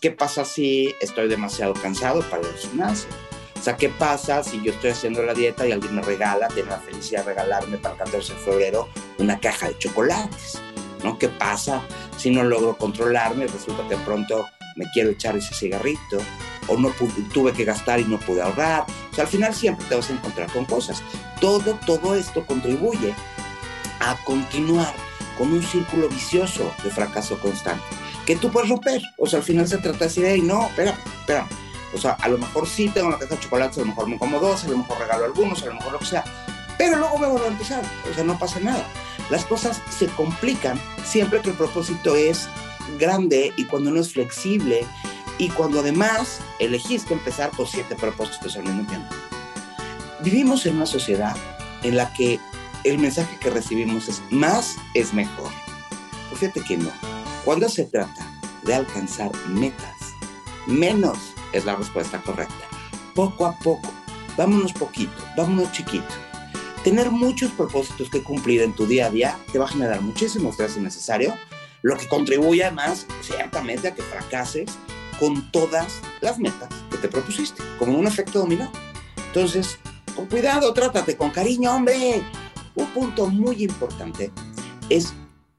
¿Qué 0.00 0.10
pasa 0.10 0.44
si 0.44 0.94
estoy 1.00 1.28
demasiado 1.28 1.74
cansado 1.74 2.22
para 2.22 2.46
al 2.46 2.54
gimnasio? 2.54 3.08
O 3.60 3.62
sea, 3.62 3.76
¿qué 3.76 3.90
pasa 3.90 4.42
si 4.42 4.62
yo 4.62 4.72
estoy 4.72 4.88
haciendo 4.88 5.22
la 5.22 5.34
dieta 5.34 5.68
y 5.68 5.72
alguien 5.72 5.94
me 5.94 6.00
regala, 6.00 6.48
tiene 6.48 6.70
la 6.70 6.78
felicidad 6.78 7.26
de 7.26 7.34
regalarme 7.34 7.76
para 7.76 7.92
el 7.92 8.00
14 8.00 8.32
de 8.32 8.38
febrero 8.38 8.88
una 9.18 9.38
caja 9.38 9.68
de 9.68 9.76
chocolates? 9.76 10.58
¿No? 11.04 11.18
¿Qué 11.18 11.28
pasa 11.28 11.82
si 12.16 12.30
no 12.30 12.42
logro 12.42 12.78
controlarme 12.78 13.46
resulta 13.46 13.86
que 13.86 13.96
pronto 13.98 14.48
me 14.76 14.86
quiero 14.94 15.10
echar 15.10 15.36
ese 15.36 15.54
cigarrito? 15.54 16.22
O 16.68 16.78
no 16.78 16.90
tuve 17.34 17.52
que 17.52 17.66
gastar 17.66 18.00
y 18.00 18.04
no 18.04 18.18
pude 18.18 18.40
ahorrar. 18.40 18.86
O 19.12 19.14
sea, 19.14 19.24
al 19.24 19.30
final 19.30 19.54
siempre 19.54 19.84
te 19.90 19.94
vas 19.94 20.08
a 20.08 20.14
encontrar 20.14 20.50
con 20.50 20.64
cosas. 20.64 21.02
Todo, 21.38 21.78
todo 21.84 22.14
esto 22.14 22.46
contribuye 22.46 23.14
a 24.00 24.16
continuar 24.24 24.94
con 25.36 25.52
un 25.52 25.62
círculo 25.62 26.08
vicioso 26.08 26.72
de 26.82 26.88
fracaso 26.88 27.38
constante 27.38 27.84
que 28.24 28.36
tú 28.36 28.50
puedes 28.50 28.70
romper. 28.70 29.02
O 29.18 29.26
sea, 29.26 29.40
al 29.40 29.44
final 29.44 29.68
se 29.68 29.76
trata 29.76 29.98
de 29.98 30.04
decir, 30.06 30.24
hey, 30.26 30.40
no, 30.40 30.66
espera, 30.66 30.96
espera. 31.20 31.46
O 31.92 31.98
sea, 31.98 32.12
a 32.12 32.28
lo 32.28 32.38
mejor 32.38 32.68
sí 32.68 32.88
tengo 32.88 33.10
la 33.10 33.18
caja 33.18 33.34
de 33.34 33.40
chocolates, 33.40 33.78
a 33.78 33.80
lo 33.80 33.86
mejor 33.88 34.08
me 34.08 34.18
como 34.18 34.38
dos, 34.38 34.64
a 34.64 34.68
lo 34.68 34.78
mejor 34.78 34.98
regalo 34.98 35.24
algunos, 35.24 35.62
a 35.62 35.66
lo 35.66 35.74
mejor 35.74 35.92
lo 35.92 35.98
que 35.98 36.06
sea. 36.06 36.24
Pero 36.78 36.96
luego 36.96 37.18
me 37.18 37.26
vuelvo 37.26 37.46
a 37.46 37.50
empezar. 37.50 37.82
O 38.10 38.14
sea, 38.14 38.24
no 38.24 38.38
pasa 38.38 38.60
nada. 38.60 38.86
Las 39.28 39.44
cosas 39.44 39.82
se 39.96 40.06
complican 40.06 40.80
siempre 41.04 41.40
que 41.40 41.50
el 41.50 41.56
propósito 41.56 42.14
es 42.16 42.48
grande 42.98 43.52
y 43.56 43.64
cuando 43.64 43.90
no 43.90 44.00
es 44.00 44.12
flexible 44.12 44.86
y 45.38 45.48
cuando 45.48 45.80
además 45.80 46.40
elegiste 46.58 47.14
empezar 47.14 47.50
con 47.50 47.66
siete 47.66 47.94
propósitos 47.96 48.56
al 48.56 48.64
mismo 48.64 48.86
tiempo. 48.86 49.14
Vivimos 50.22 50.66
en 50.66 50.76
una 50.76 50.86
sociedad 50.86 51.36
en 51.82 51.96
la 51.96 52.12
que 52.12 52.38
el 52.84 52.98
mensaje 52.98 53.38
que 53.40 53.50
recibimos 53.50 54.08
es 54.08 54.22
más 54.30 54.76
es 54.94 55.12
mejor. 55.12 55.50
Pues 56.28 56.40
fíjate 56.40 56.62
que 56.62 56.76
no. 56.76 56.90
Cuando 57.44 57.68
se 57.68 57.84
trata 57.84 58.26
de 58.62 58.74
alcanzar 58.74 59.30
metas, 59.48 59.96
menos 60.66 61.29
es 61.52 61.64
la 61.64 61.76
respuesta 61.76 62.20
correcta. 62.20 62.66
Poco 63.14 63.46
a 63.46 63.58
poco, 63.58 63.92
vámonos 64.36 64.72
poquito, 64.72 65.12
vámonos 65.36 65.72
chiquito. 65.72 66.14
Tener 66.84 67.10
muchos 67.10 67.50
propósitos 67.52 68.08
que 68.08 68.22
cumplir 68.22 68.62
en 68.62 68.74
tu 68.74 68.86
día 68.86 69.06
a 69.06 69.10
día 69.10 69.38
te 69.52 69.58
va 69.58 69.66
a 69.66 69.68
generar 69.68 70.00
muchísimo 70.00 70.50
estrés 70.50 70.76
innecesario, 70.76 71.34
lo 71.82 71.96
que 71.96 72.08
contribuye 72.08 72.64
además 72.64 73.06
ciertamente 73.20 73.88
a 73.88 73.94
que 73.94 74.02
fracases 74.02 74.70
con 75.18 75.50
todas 75.52 76.00
las 76.20 76.38
metas 76.38 76.68
que 76.90 76.96
te 76.96 77.08
propusiste, 77.08 77.62
como 77.78 77.98
un 77.98 78.06
efecto 78.06 78.40
dominó. 78.40 78.70
Entonces, 79.26 79.78
con 80.16 80.26
cuidado, 80.26 80.72
trátate 80.72 81.16
con 81.16 81.30
cariño, 81.30 81.74
hombre. 81.74 82.22
Un 82.74 82.86
punto 82.88 83.26
muy 83.26 83.62
importante 83.62 84.30
es 84.88 85.12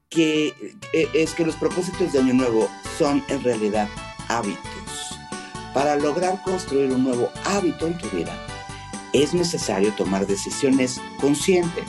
que, 0.08 0.48
eh, 0.92 1.08
es 1.14 1.32
que 1.34 1.46
los 1.46 1.54
propósitos 1.56 2.12
de 2.12 2.18
Año 2.18 2.34
Nuevo 2.34 2.68
son 2.98 3.24
en 3.28 3.42
realidad 3.42 3.88
hábitos. 4.28 4.81
Para 5.74 5.96
lograr 5.96 6.40
construir 6.42 6.92
un 6.92 7.04
nuevo 7.04 7.30
hábito 7.44 7.86
en 7.86 7.96
tu 7.96 8.08
vida, 8.10 8.36
es 9.12 9.32
necesario 9.32 9.92
tomar 9.94 10.26
decisiones 10.26 11.00
conscientes 11.18 11.84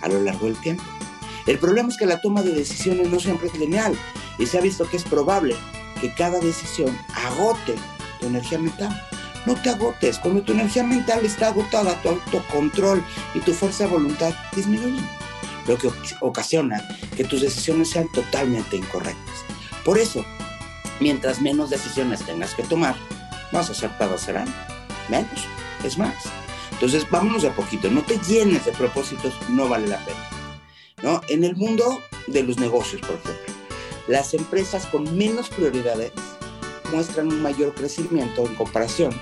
a 0.00 0.08
lo 0.08 0.22
largo 0.22 0.46
del 0.46 0.60
tiempo. 0.60 0.82
El 1.46 1.58
problema 1.58 1.88
es 1.88 1.96
que 1.96 2.06
la 2.06 2.20
toma 2.20 2.42
de 2.42 2.52
decisiones 2.52 3.10
no 3.10 3.20
siempre 3.20 3.48
es 3.48 3.58
lineal 3.58 3.98
y 4.38 4.46
se 4.46 4.58
ha 4.58 4.60
visto 4.60 4.88
que 4.88 4.96
es 4.96 5.04
probable 5.04 5.56
que 6.00 6.12
cada 6.14 6.40
decisión 6.40 6.96
agote 7.14 7.74
tu 8.20 8.26
energía 8.26 8.58
mental. 8.58 9.02
No 9.46 9.54
te 9.54 9.70
agotes, 9.70 10.18
cuando 10.18 10.42
tu 10.42 10.52
energía 10.52 10.84
mental 10.84 11.24
está 11.24 11.48
agotada, 11.48 12.00
tu 12.02 12.10
autocontrol 12.10 13.02
y 13.34 13.40
tu 13.40 13.52
fuerza 13.52 13.84
de 13.84 13.90
voluntad 13.90 14.34
disminuyen, 14.54 15.06
lo 15.66 15.78
que 15.78 15.90
ocasiona 16.20 16.86
que 17.16 17.24
tus 17.24 17.40
decisiones 17.40 17.90
sean 17.90 18.08
totalmente 18.12 18.76
incorrectas. 18.76 19.44
Por 19.84 19.98
eso, 19.98 20.24
mientras 21.00 21.40
menos 21.40 21.70
decisiones 21.70 22.24
tengas 22.24 22.54
que 22.54 22.62
tomar, 22.64 22.96
más 23.52 23.70
acertadas 23.70 24.20
serán. 24.20 24.52
Menos, 25.08 25.46
es 25.84 25.98
más. 25.98 26.14
Entonces, 26.72 27.08
vámonos 27.10 27.42
de 27.42 27.48
a 27.48 27.54
poquito. 27.54 27.90
No 27.90 28.02
te 28.02 28.18
llenes 28.18 28.64
de 28.64 28.72
propósitos, 28.72 29.34
no 29.48 29.68
vale 29.68 29.88
la 29.88 29.98
pena. 30.04 30.28
¿no? 31.02 31.20
En 31.28 31.44
el 31.44 31.56
mundo 31.56 32.00
de 32.26 32.42
los 32.42 32.58
negocios, 32.58 33.00
por 33.02 33.16
ejemplo, 33.16 33.54
las 34.06 34.34
empresas 34.34 34.86
con 34.86 35.16
menos 35.16 35.48
prioridades 35.48 36.12
muestran 36.92 37.28
un 37.28 37.42
mayor 37.42 37.74
crecimiento 37.74 38.46
en 38.46 38.54
comparación 38.54 39.12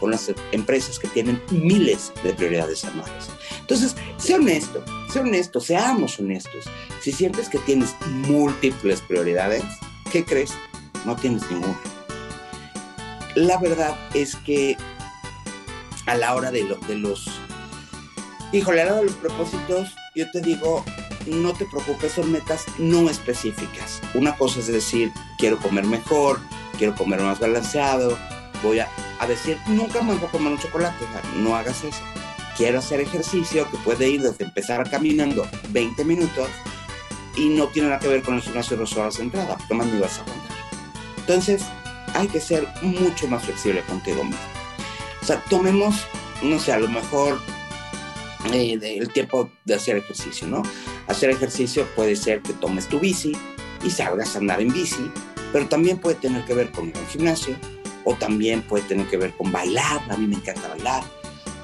con 0.00 0.10
las 0.10 0.32
empresas 0.50 0.98
que 0.98 1.06
tienen 1.08 1.40
miles 1.50 2.12
de 2.24 2.32
prioridades 2.32 2.84
anuales. 2.84 3.28
Entonces, 3.60 3.94
sé 4.16 4.34
honesto, 4.34 4.82
sé 5.12 5.20
honesto, 5.20 5.60
seamos 5.60 6.18
honestos. 6.18 6.64
Si 7.00 7.12
sientes 7.12 7.48
que 7.48 7.58
tienes 7.58 7.94
múltiples 8.26 9.00
prioridades, 9.00 9.62
¿qué 10.10 10.24
crees? 10.24 10.52
No 11.06 11.14
tienes 11.14 11.48
ninguna. 11.48 11.78
La 13.34 13.58
verdad 13.58 13.96
es 14.14 14.36
que 14.36 14.76
a 16.06 16.14
la 16.14 16.34
hora 16.34 16.50
de, 16.50 16.64
lo, 16.64 16.76
de 16.76 16.96
los... 16.96 17.30
Híjole, 18.52 18.82
a 18.82 18.84
la 18.84 18.92
hora 18.92 19.00
de 19.00 19.06
los 19.06 19.16
propósitos, 19.16 19.94
yo 20.14 20.30
te 20.30 20.40
digo, 20.40 20.84
no 21.26 21.52
te 21.52 21.64
preocupes, 21.64 22.12
son 22.12 22.30
metas 22.30 22.66
no 22.78 23.08
específicas. 23.08 24.00
Una 24.14 24.36
cosa 24.36 24.60
es 24.60 24.66
decir, 24.66 25.10
quiero 25.38 25.58
comer 25.58 25.84
mejor, 25.84 26.40
quiero 26.76 26.94
comer 26.94 27.20
más 27.20 27.40
balanceado, 27.40 28.18
voy 28.62 28.80
a, 28.80 28.88
decir, 29.26 29.56
nunca 29.66 30.02
me 30.02 30.14
voy 30.14 30.26
a 30.26 30.30
comer 30.30 30.52
un 30.52 30.58
chocolate, 30.58 31.04
no 31.36 31.56
hagas 31.56 31.84
eso. 31.84 32.00
Quiero 32.56 32.80
hacer 32.80 33.00
ejercicio 33.00 33.70
que 33.70 33.78
puede 33.78 34.08
ir 34.10 34.20
desde 34.20 34.44
empezar 34.44 34.88
caminando 34.90 35.46
20 35.70 36.04
minutos 36.04 36.48
y 37.36 37.48
no 37.48 37.68
tiene 37.68 37.88
nada 37.88 38.00
que 38.00 38.08
ver 38.08 38.22
con 38.22 38.34
el 38.34 38.42
gimnasio 38.42 38.76
dos 38.76 38.94
horas 38.96 39.16
de 39.16 39.24
entrada, 39.24 39.56
porque 39.56 39.74
más 39.74 39.86
me 39.86 40.00
vas 40.00 40.18
a 40.18 40.22
aguantar. 40.22 40.56
Entonces, 41.16 41.62
hay 42.14 42.28
que 42.28 42.40
ser 42.40 42.66
mucho 42.82 43.26
más 43.28 43.44
flexible 43.44 43.82
contigo 43.82 44.24
mismo. 44.24 44.40
O 45.20 45.24
sea, 45.24 45.42
tomemos, 45.48 46.06
no 46.42 46.58
sé, 46.58 46.72
a 46.72 46.78
lo 46.78 46.88
mejor 46.88 47.40
eh, 48.52 48.78
el 48.82 49.08
tiempo 49.12 49.50
de 49.64 49.74
hacer 49.74 49.96
ejercicio, 49.96 50.48
¿no? 50.48 50.62
Hacer 51.06 51.30
ejercicio 51.30 51.86
puede 51.94 52.16
ser 52.16 52.42
que 52.42 52.52
tomes 52.54 52.88
tu 52.88 52.98
bici 52.98 53.36
y 53.84 53.90
salgas 53.90 54.34
a 54.34 54.40
andar 54.40 54.60
en 54.60 54.72
bici, 54.72 55.10
pero 55.52 55.68
también 55.68 55.98
puede 55.98 56.16
tener 56.16 56.44
que 56.44 56.54
ver 56.54 56.70
con 56.72 56.88
ir 56.88 56.96
al 56.96 57.06
gimnasio, 57.06 57.56
o 58.04 58.14
también 58.14 58.62
puede 58.62 58.84
tener 58.84 59.06
que 59.06 59.16
ver 59.16 59.32
con 59.32 59.52
bailar, 59.52 60.02
a 60.10 60.16
mí 60.16 60.26
me 60.26 60.36
encanta 60.36 60.68
bailar, 60.68 61.04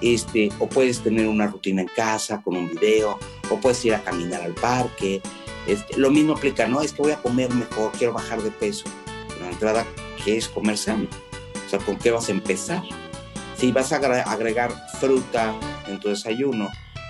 este, 0.01 0.51
o 0.59 0.69
puedes 0.69 1.01
tener 1.03 1.27
una 1.27 1.49
rutina 1.49 1.83
en 1.83 1.89
casa 1.89 2.41
con 2.43 2.57
un 2.57 2.69
video, 2.69 3.19
o 3.51 3.59
puedes 3.59 3.85
ir 3.85 3.95
a 3.95 4.03
caminar 4.03 4.43
al 4.43 4.55
parque. 4.55 5.21
Este, 5.67 5.97
lo 5.99 6.11
mismo 6.11 6.35
aplica, 6.35 6.67
¿no? 6.67 6.81
Es 6.81 6.93
que 6.93 7.03
voy 7.03 7.13
a 7.13 7.21
comer 7.21 7.53
mejor, 7.53 7.93
quiero 7.93 8.13
bajar 8.13 8.43
de 8.43 8.51
peso. 8.51 8.85
La 9.41 9.51
entrada, 9.51 9.87
¿qué 10.29 10.37
es 10.37 10.49
comer 10.49 10.77
sano? 10.77 11.09
O 11.67 11.71
sea, 11.71 11.79
¿con 11.79 11.97
qué 11.97 12.11
vas 12.11 12.29
a 12.29 12.33
empezar? 12.33 12.83
Si 13.57 13.73
vas 13.73 13.93
a 13.93 13.97
agregar 13.97 14.71
fruta 15.01 15.55
en 15.87 15.99
tu 16.01 16.11
desayuno, 16.11 16.69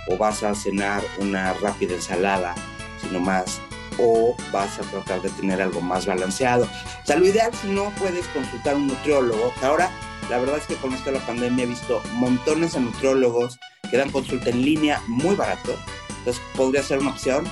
o 0.09 0.17
vas 0.17 0.45
a 0.45 0.55
cenar 0.55 1.03
una 1.19 1.53
rápida 1.55 1.95
ensalada, 1.95 2.55
sino 3.03 3.19
más, 3.19 3.61
o 3.99 4.37
vas 4.53 4.79
a 4.79 4.83
tratar 4.83 5.21
de 5.21 5.31
tener 5.31 5.61
algo 5.61 5.81
más 5.81 6.07
balanceado. 6.07 6.67
O 6.67 7.07
sea, 7.07 7.17
lo 7.17 7.27
ideal 7.27 7.51
si 7.61 7.67
no 7.67 7.91
puedes 7.99 8.25
consultar 8.29 8.75
a 8.75 8.77
un 8.77 8.87
nutriólogo, 8.87 9.53
que 9.59 9.67
ahora 9.67 9.91
la 10.31 10.39
verdad 10.39 10.59
es 10.59 10.67
que 10.67 10.77
con 10.77 10.93
esto 10.95 11.11
de 11.11 11.19
la 11.19 11.27
pandemia 11.27 11.65
he 11.65 11.69
visto 11.69 12.01
montones 12.13 12.75
de 12.75 12.81
nutriólogos 12.81 13.59
que 13.91 13.97
dan 13.97 14.13
consulta 14.13 14.51
en 14.51 14.65
línea 14.65 15.03
muy 15.09 15.35
barato, 15.35 15.77
entonces 16.19 16.41
podría 16.55 16.85
ser 16.85 17.01
una 17.01 17.11
opción, 17.11 17.45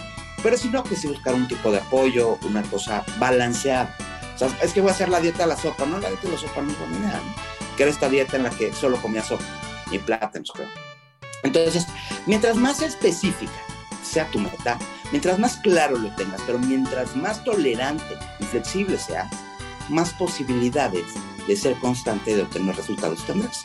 pero 0.44 0.56
si 0.56 0.68
no, 0.68 0.84
pues 0.84 1.00
sí 1.00 1.08
buscar 1.08 1.34
un 1.34 1.48
tipo 1.48 1.72
de 1.72 1.78
apoyo, 1.78 2.38
una 2.42 2.62
cosa 2.62 3.04
balanceada. 3.18 3.96
Es 4.62 4.72
que 4.72 4.80
voy 4.80 4.90
a 4.90 4.92
hacer 4.92 5.08
la 5.08 5.20
dieta 5.20 5.44
de 5.44 5.48
la 5.48 5.56
sopa, 5.56 5.86
no, 5.86 5.98
la 5.98 6.08
dieta 6.08 6.26
de 6.26 6.32
la 6.34 6.38
sopa 6.38 6.62
no 6.62 6.72
buena 6.74 6.98
idea, 6.98 7.20
¿no? 7.24 7.76
Que 7.76 7.84
era 7.84 7.92
esta 7.92 8.08
dieta 8.08 8.36
en 8.36 8.42
la 8.42 8.50
que 8.50 8.72
solo 8.72 9.00
comía 9.00 9.22
sopa 9.22 9.44
y 9.90 9.98
plátanos, 9.98 10.52
creo. 10.52 10.68
Entonces, 11.42 11.86
mientras 12.26 12.56
más 12.56 12.82
específica 12.82 13.52
sea 14.02 14.26
tu 14.30 14.38
meta, 14.38 14.78
mientras 15.10 15.38
más 15.38 15.56
claro 15.56 15.96
lo 15.96 16.14
tengas, 16.16 16.40
pero 16.46 16.58
mientras 16.58 17.16
más 17.16 17.44
tolerante 17.44 18.16
y 18.40 18.44
flexible 18.44 18.98
seas, 18.98 19.30
más 19.88 20.12
posibilidades 20.14 21.04
de 21.46 21.56
ser 21.56 21.76
constante 21.76 22.34
de 22.34 22.42
obtener 22.42 22.76
resultados 22.76 23.24
tendrás. 23.24 23.62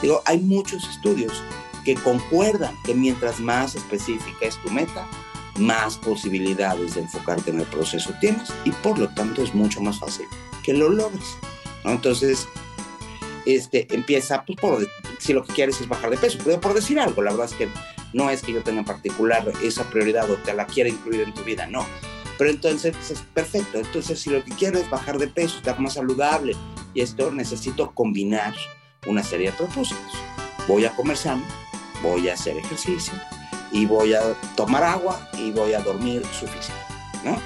Digo, 0.00 0.22
hay 0.26 0.38
muchos 0.40 0.88
estudios 0.88 1.42
que 1.84 1.94
concuerdan 1.94 2.76
que 2.84 2.94
mientras 2.94 3.40
más 3.40 3.74
específica 3.74 4.46
es 4.46 4.56
tu 4.62 4.70
meta, 4.70 5.06
más 5.58 5.96
posibilidades 5.98 6.94
de 6.94 7.02
enfocarte 7.02 7.50
en 7.50 7.60
el 7.60 7.66
proceso 7.66 8.12
tienes 8.20 8.52
y 8.64 8.70
por 8.70 8.98
lo 8.98 9.08
tanto 9.08 9.42
es 9.42 9.54
mucho 9.54 9.80
más 9.80 9.98
fácil 9.98 10.26
que 10.62 10.72
lo 10.72 10.88
logres. 10.88 11.36
¿no? 11.84 11.92
Entonces, 11.92 12.48
este, 13.44 13.92
empieza 13.94 14.44
pues, 14.44 14.58
por, 14.58 14.88
si 15.18 15.32
lo 15.32 15.44
que 15.44 15.52
quieres 15.52 15.80
es 15.80 15.88
bajar 15.88 16.10
de 16.10 16.16
peso, 16.16 16.38
pero 16.42 16.60
por 16.60 16.74
decir 16.74 16.98
algo, 16.98 17.22
la 17.22 17.32
verdad 17.32 17.46
es 17.46 17.54
que 17.54 17.68
no 18.12 18.30
es 18.30 18.42
que 18.42 18.52
yo 18.52 18.62
tenga 18.62 18.80
en 18.80 18.84
particular 18.84 19.50
esa 19.62 19.84
prioridad 19.84 20.30
o 20.30 20.36
te 20.36 20.54
la 20.54 20.66
quiera 20.66 20.88
incluir 20.88 21.22
en 21.22 21.34
tu 21.34 21.42
vida, 21.42 21.66
no. 21.66 21.86
Pero 22.38 22.50
entonces 22.50 22.94
es 23.10 23.20
perfecto. 23.34 23.78
Entonces, 23.78 24.20
si 24.20 24.30
lo 24.30 24.42
que 24.44 24.52
quiero 24.52 24.78
es 24.78 24.88
bajar 24.90 25.18
de 25.18 25.28
peso, 25.28 25.58
estar 25.58 25.78
más 25.78 25.94
saludable 25.94 26.56
y 26.94 27.00
esto, 27.00 27.30
necesito 27.30 27.92
combinar 27.94 28.54
una 29.06 29.22
serie 29.22 29.50
de 29.50 29.56
propósitos. 29.56 30.12
Voy 30.66 30.84
a 30.84 30.94
comer 30.94 31.16
sano, 31.16 31.44
voy 32.02 32.28
a 32.28 32.34
hacer 32.34 32.56
ejercicio 32.56 33.14
y 33.72 33.86
voy 33.86 34.14
a 34.14 34.34
tomar 34.54 34.84
agua 34.84 35.28
y 35.38 35.50
voy 35.50 35.72
a 35.72 35.80
dormir 35.80 36.22
suficiente, 36.38 36.84
¿no? 37.24 37.38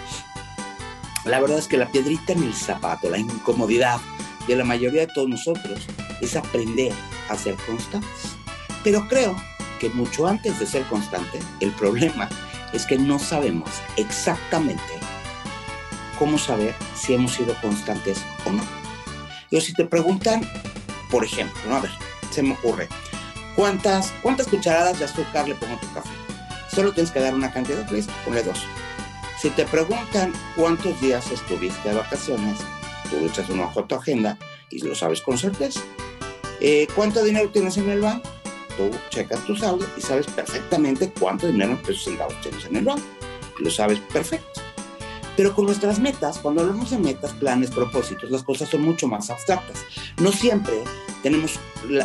La 1.25 1.40
verdad 1.40 1.59
es 1.59 1.66
que 1.66 1.76
la 1.76 1.90
piedrita 1.90 2.33
en 2.33 2.42
el 2.42 2.54
zapato, 2.54 3.09
la 3.09 3.18
incomodidad 3.18 3.99
de 4.47 4.56
la 4.56 4.64
mayoría 4.64 5.06
de 5.06 5.12
todos 5.12 5.28
nosotros 5.28 5.87
es 6.21 6.37
aprender 6.37 6.92
a 7.28 7.37
ser 7.37 7.56
constantes. 7.66 8.37
Pero 8.85 9.09
creo 9.09 9.35
que 9.80 9.88
mucho 9.90 10.26
antes 10.26 10.59
de 10.59 10.66
ser 10.66 10.85
constante, 10.85 11.40
el 11.61 11.73
problema 11.73 12.28
es 12.73 12.87
que 12.87 12.99
no 12.99 13.18
sabemos 13.18 13.71
exactamente 13.97 14.83
cómo 16.18 16.38
saber 16.38 16.75
si 16.95 17.14
hemos 17.14 17.33
sido 17.33 17.54
constantes 17.61 18.18
o 18.45 18.52
no. 18.52 18.62
Yo 19.50 19.61
si 19.61 19.73
te 19.73 19.85
preguntan, 19.85 20.49
por 21.11 21.25
ejemplo, 21.25 21.61
¿no? 21.68 21.76
a 21.76 21.80
ver, 21.80 21.90
se 22.30 22.42
me 22.42 22.52
ocurre, 22.52 22.88
¿cuántas, 23.56 24.12
¿cuántas 24.22 24.46
cucharadas 24.46 24.98
de 24.98 25.06
azúcar 25.06 25.48
le 25.48 25.54
pongo 25.54 25.75
a 25.75 25.80
tu 25.80 25.92
café? 25.92 26.10
Solo 26.72 26.92
tienes 26.92 27.10
que 27.10 27.20
dar 27.20 27.34
una 27.34 27.50
cantidad, 27.50 27.88
listo, 27.90 28.12
ponle 28.25 28.42
dos. 28.42 28.60
Si 29.40 29.50
te 29.50 29.64
preguntan 29.64 30.32
cuántos 30.54 31.00
días 31.00 31.30
estuviste 31.30 31.88
de 31.88 31.96
vacaciones, 31.96 32.58
tú 33.10 33.16
echas 33.25 33.48
un 33.48 33.60
ojo 33.60 33.80
a 33.80 33.86
tu 33.86 33.94
agenda 33.94 34.38
y 34.70 34.80
lo 34.80 34.94
sabes 34.94 35.20
con 35.20 35.38
certeza. 35.38 35.80
Eh, 36.60 36.86
¿Cuánto 36.94 37.22
dinero 37.22 37.50
tienes 37.50 37.76
en 37.76 37.90
el 37.90 38.00
banco? 38.00 38.28
Tú 38.76 38.90
checas 39.10 39.44
tu 39.44 39.56
saldo 39.56 39.86
y 39.96 40.00
sabes 40.00 40.26
perfectamente 40.26 41.10
cuánto 41.18 41.46
dinero 41.46 41.72
en 41.72 41.78
pesos 41.78 42.04
centavos 42.04 42.40
tienes 42.40 42.64
en 42.66 42.76
el 42.76 42.84
banco. 42.84 43.06
Lo 43.58 43.70
sabes 43.70 44.00
perfecto. 44.12 44.60
Pero 45.36 45.54
con 45.54 45.66
nuestras 45.66 45.98
metas, 45.98 46.38
cuando 46.38 46.62
hablamos 46.62 46.90
de 46.90 46.98
metas, 46.98 47.32
planes, 47.32 47.70
propósitos, 47.70 48.30
las 48.30 48.42
cosas 48.42 48.70
son 48.70 48.82
mucho 48.82 49.06
más 49.06 49.28
abstractas. 49.28 49.84
No 50.18 50.32
siempre 50.32 50.82
tenemos 51.26 51.59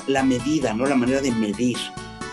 la, 0.08 0.24
medida, 0.24 0.74
no 0.74 0.88
la 0.88 0.96
manera 0.96 1.22
de 1.22 1.32
medir. 1.32 1.78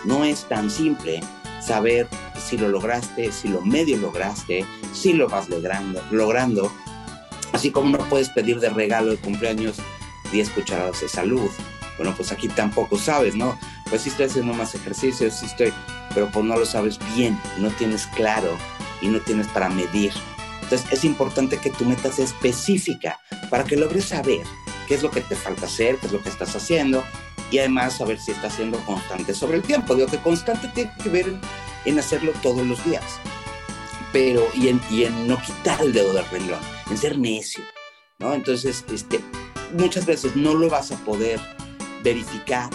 No 0.07 0.25
es 0.25 0.49
tan 0.49 0.71
simple 0.71 1.21
saber 1.61 2.09
si 2.43 2.57
lo 2.57 2.71
lograste, 2.71 3.31
si 3.31 3.49
lo 3.49 3.61
medio 3.61 3.99
lograste, 3.99 4.65
si 4.95 5.13
lo 5.13 5.29
vas 5.29 5.51
logrando, 5.51 6.03
logrando. 6.11 6.73
Así 7.53 7.71
como 7.71 7.99
no 7.99 8.09
puedes 8.09 8.31
pedir 8.31 8.59
de 8.61 8.71
regalo 8.71 9.11
de 9.11 9.19
cumpleaños 9.19 9.77
10 10.33 10.49
cucharadas 10.49 11.03
de 11.03 11.11
salud. 11.11 11.51
Bueno, 11.99 12.15
pues 12.17 12.33
aquí 12.33 12.49
tampoco 12.49 12.97
sabes, 12.97 13.35
¿no? 13.35 13.59
Pues 13.91 14.01
sí 14.01 14.09
estoy 14.09 14.25
haciendo 14.25 14.55
más 14.55 14.75
ejercicios, 14.75 15.35
sí 15.35 15.45
estoy, 15.45 15.75
pero 16.15 16.31
pues 16.33 16.43
no 16.47 16.57
lo 16.57 16.65
sabes 16.65 16.99
bien, 17.15 17.39
no 17.59 17.69
tienes 17.69 18.07
claro 18.17 18.57
y 19.03 19.09
no 19.09 19.21
tienes 19.21 19.47
para 19.49 19.69
medir. 19.69 20.13
Entonces 20.63 20.91
es 20.91 21.05
importante 21.05 21.59
que 21.59 21.69
tu 21.69 21.85
meta 21.85 22.11
sea 22.11 22.25
específica 22.25 23.21
para 23.51 23.65
que 23.65 23.77
logres 23.77 24.07
saber 24.07 24.47
qué 24.89 24.95
es 24.95 25.03
lo 25.03 25.11
que 25.11 25.21
te 25.21 25.37
falta 25.37 25.67
hacer, 25.67 25.97
qué 25.99 26.07
es 26.07 26.13
lo 26.13 26.23
que 26.23 26.31
estás 26.31 26.57
haciendo 26.57 27.05
y 27.51 27.59
además 27.59 27.99
saber 27.99 28.19
si 28.19 28.33
estás 28.33 28.55
siendo 28.55 28.79
constante 28.81 29.35
sobre 29.35 29.59
el 29.59 29.63
tiempo. 29.63 29.95
Digo 29.95 30.09
que 30.09 30.19
constante 30.19 30.69
tiene 30.75 30.91
que 31.03 31.11
ver 31.11 31.35
en, 31.85 31.99
hacerlo 31.99 32.33
todos 32.43 32.67
los 32.67 32.83
días, 32.85 33.05
pero 34.13 34.47
y 34.55 34.69
en, 34.69 34.81
y 34.91 35.05
en 35.05 35.29
no 35.29 35.41
quitar 35.41 35.81
el 35.83 35.93
dedo 35.93 36.13
del 36.15 36.25
renglón, 36.31 36.61
en 36.91 36.97
ser 36.97 37.19
necio, 37.19 37.63
¿no? 38.19 38.33
Entonces, 38.33 38.85
este, 38.91 39.21
muchas 39.75 40.07
veces 40.07 40.35
no 40.35 40.55
lo 40.55 40.71
vas 40.71 40.91
a 40.91 40.97
poder 41.05 41.39
verificar, 42.03 42.71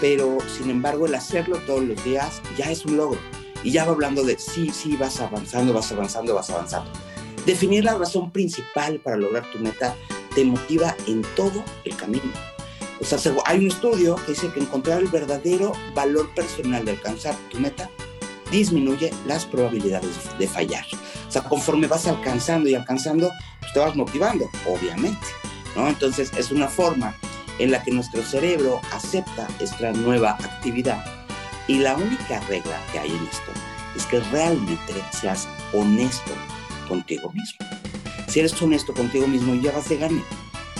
pero 0.00 0.38
sin 0.56 0.70
embargo 0.70 1.06
el 1.06 1.14
hacerlo 1.14 1.58
todos 1.66 1.82
los 1.82 2.02
días 2.04 2.40
ya 2.56 2.70
es 2.70 2.84
un 2.86 2.96
logro. 2.96 3.20
Y 3.62 3.70
ya 3.70 3.84
va 3.84 3.92
hablando 3.92 4.22
de 4.24 4.38
sí, 4.38 4.70
sí, 4.70 4.96
vas 4.96 5.20
avanzando, 5.20 5.72
vas 5.72 5.90
avanzando, 5.90 6.34
vas 6.34 6.50
avanzando. 6.50 6.90
Definir 7.46 7.84
la 7.84 7.94
razón 7.94 8.30
principal 8.30 9.00
para 9.00 9.16
lograr 9.16 9.50
tu 9.50 9.58
meta 9.58 9.96
te 10.34 10.44
motiva 10.44 10.96
en 11.06 11.22
todo 11.36 11.64
el 11.84 11.96
camino. 11.96 12.32
O 13.00 13.04
sea, 13.04 13.18
hay 13.44 13.58
un 13.58 13.68
estudio 13.68 14.16
que 14.16 14.32
dice 14.32 14.50
que 14.52 14.60
encontrar 14.60 15.00
el 15.00 15.08
verdadero 15.08 15.72
valor 15.94 16.32
personal 16.34 16.84
de 16.84 16.92
alcanzar 16.92 17.34
tu 17.50 17.58
meta 17.58 17.90
disminuye 18.50 19.12
las 19.26 19.44
probabilidades 19.44 20.16
de 20.38 20.46
fallar. 20.46 20.84
O 21.28 21.30
sea, 21.30 21.42
conforme 21.42 21.86
vas 21.86 22.06
alcanzando 22.06 22.68
y 22.68 22.74
alcanzando, 22.74 23.30
pues 23.60 23.72
te 23.72 23.80
vas 23.80 23.96
motivando, 23.96 24.48
obviamente. 24.66 25.26
¿no? 25.74 25.88
Entonces, 25.88 26.30
es 26.36 26.50
una 26.50 26.68
forma 26.68 27.14
en 27.58 27.70
la 27.72 27.82
que 27.82 27.90
nuestro 27.90 28.22
cerebro 28.22 28.80
acepta 28.92 29.48
esta 29.60 29.92
nueva 29.92 30.30
actividad. 30.30 31.04
Y 31.66 31.78
la 31.78 31.96
única 31.96 32.40
regla 32.48 32.78
que 32.92 32.98
hay 32.98 33.10
en 33.10 33.26
esto 33.26 33.52
es 33.96 34.06
que 34.06 34.20
realmente 34.20 34.94
seas 35.12 35.48
honesto 35.72 36.32
contigo 36.88 37.32
mismo. 37.32 37.93
Si 38.34 38.40
eres 38.40 38.60
honesto 38.60 38.92
contigo 38.92 39.28
mismo, 39.28 39.54
ya 39.54 39.70
vas 39.70 39.88
de 39.88 39.96
gane. 39.96 40.20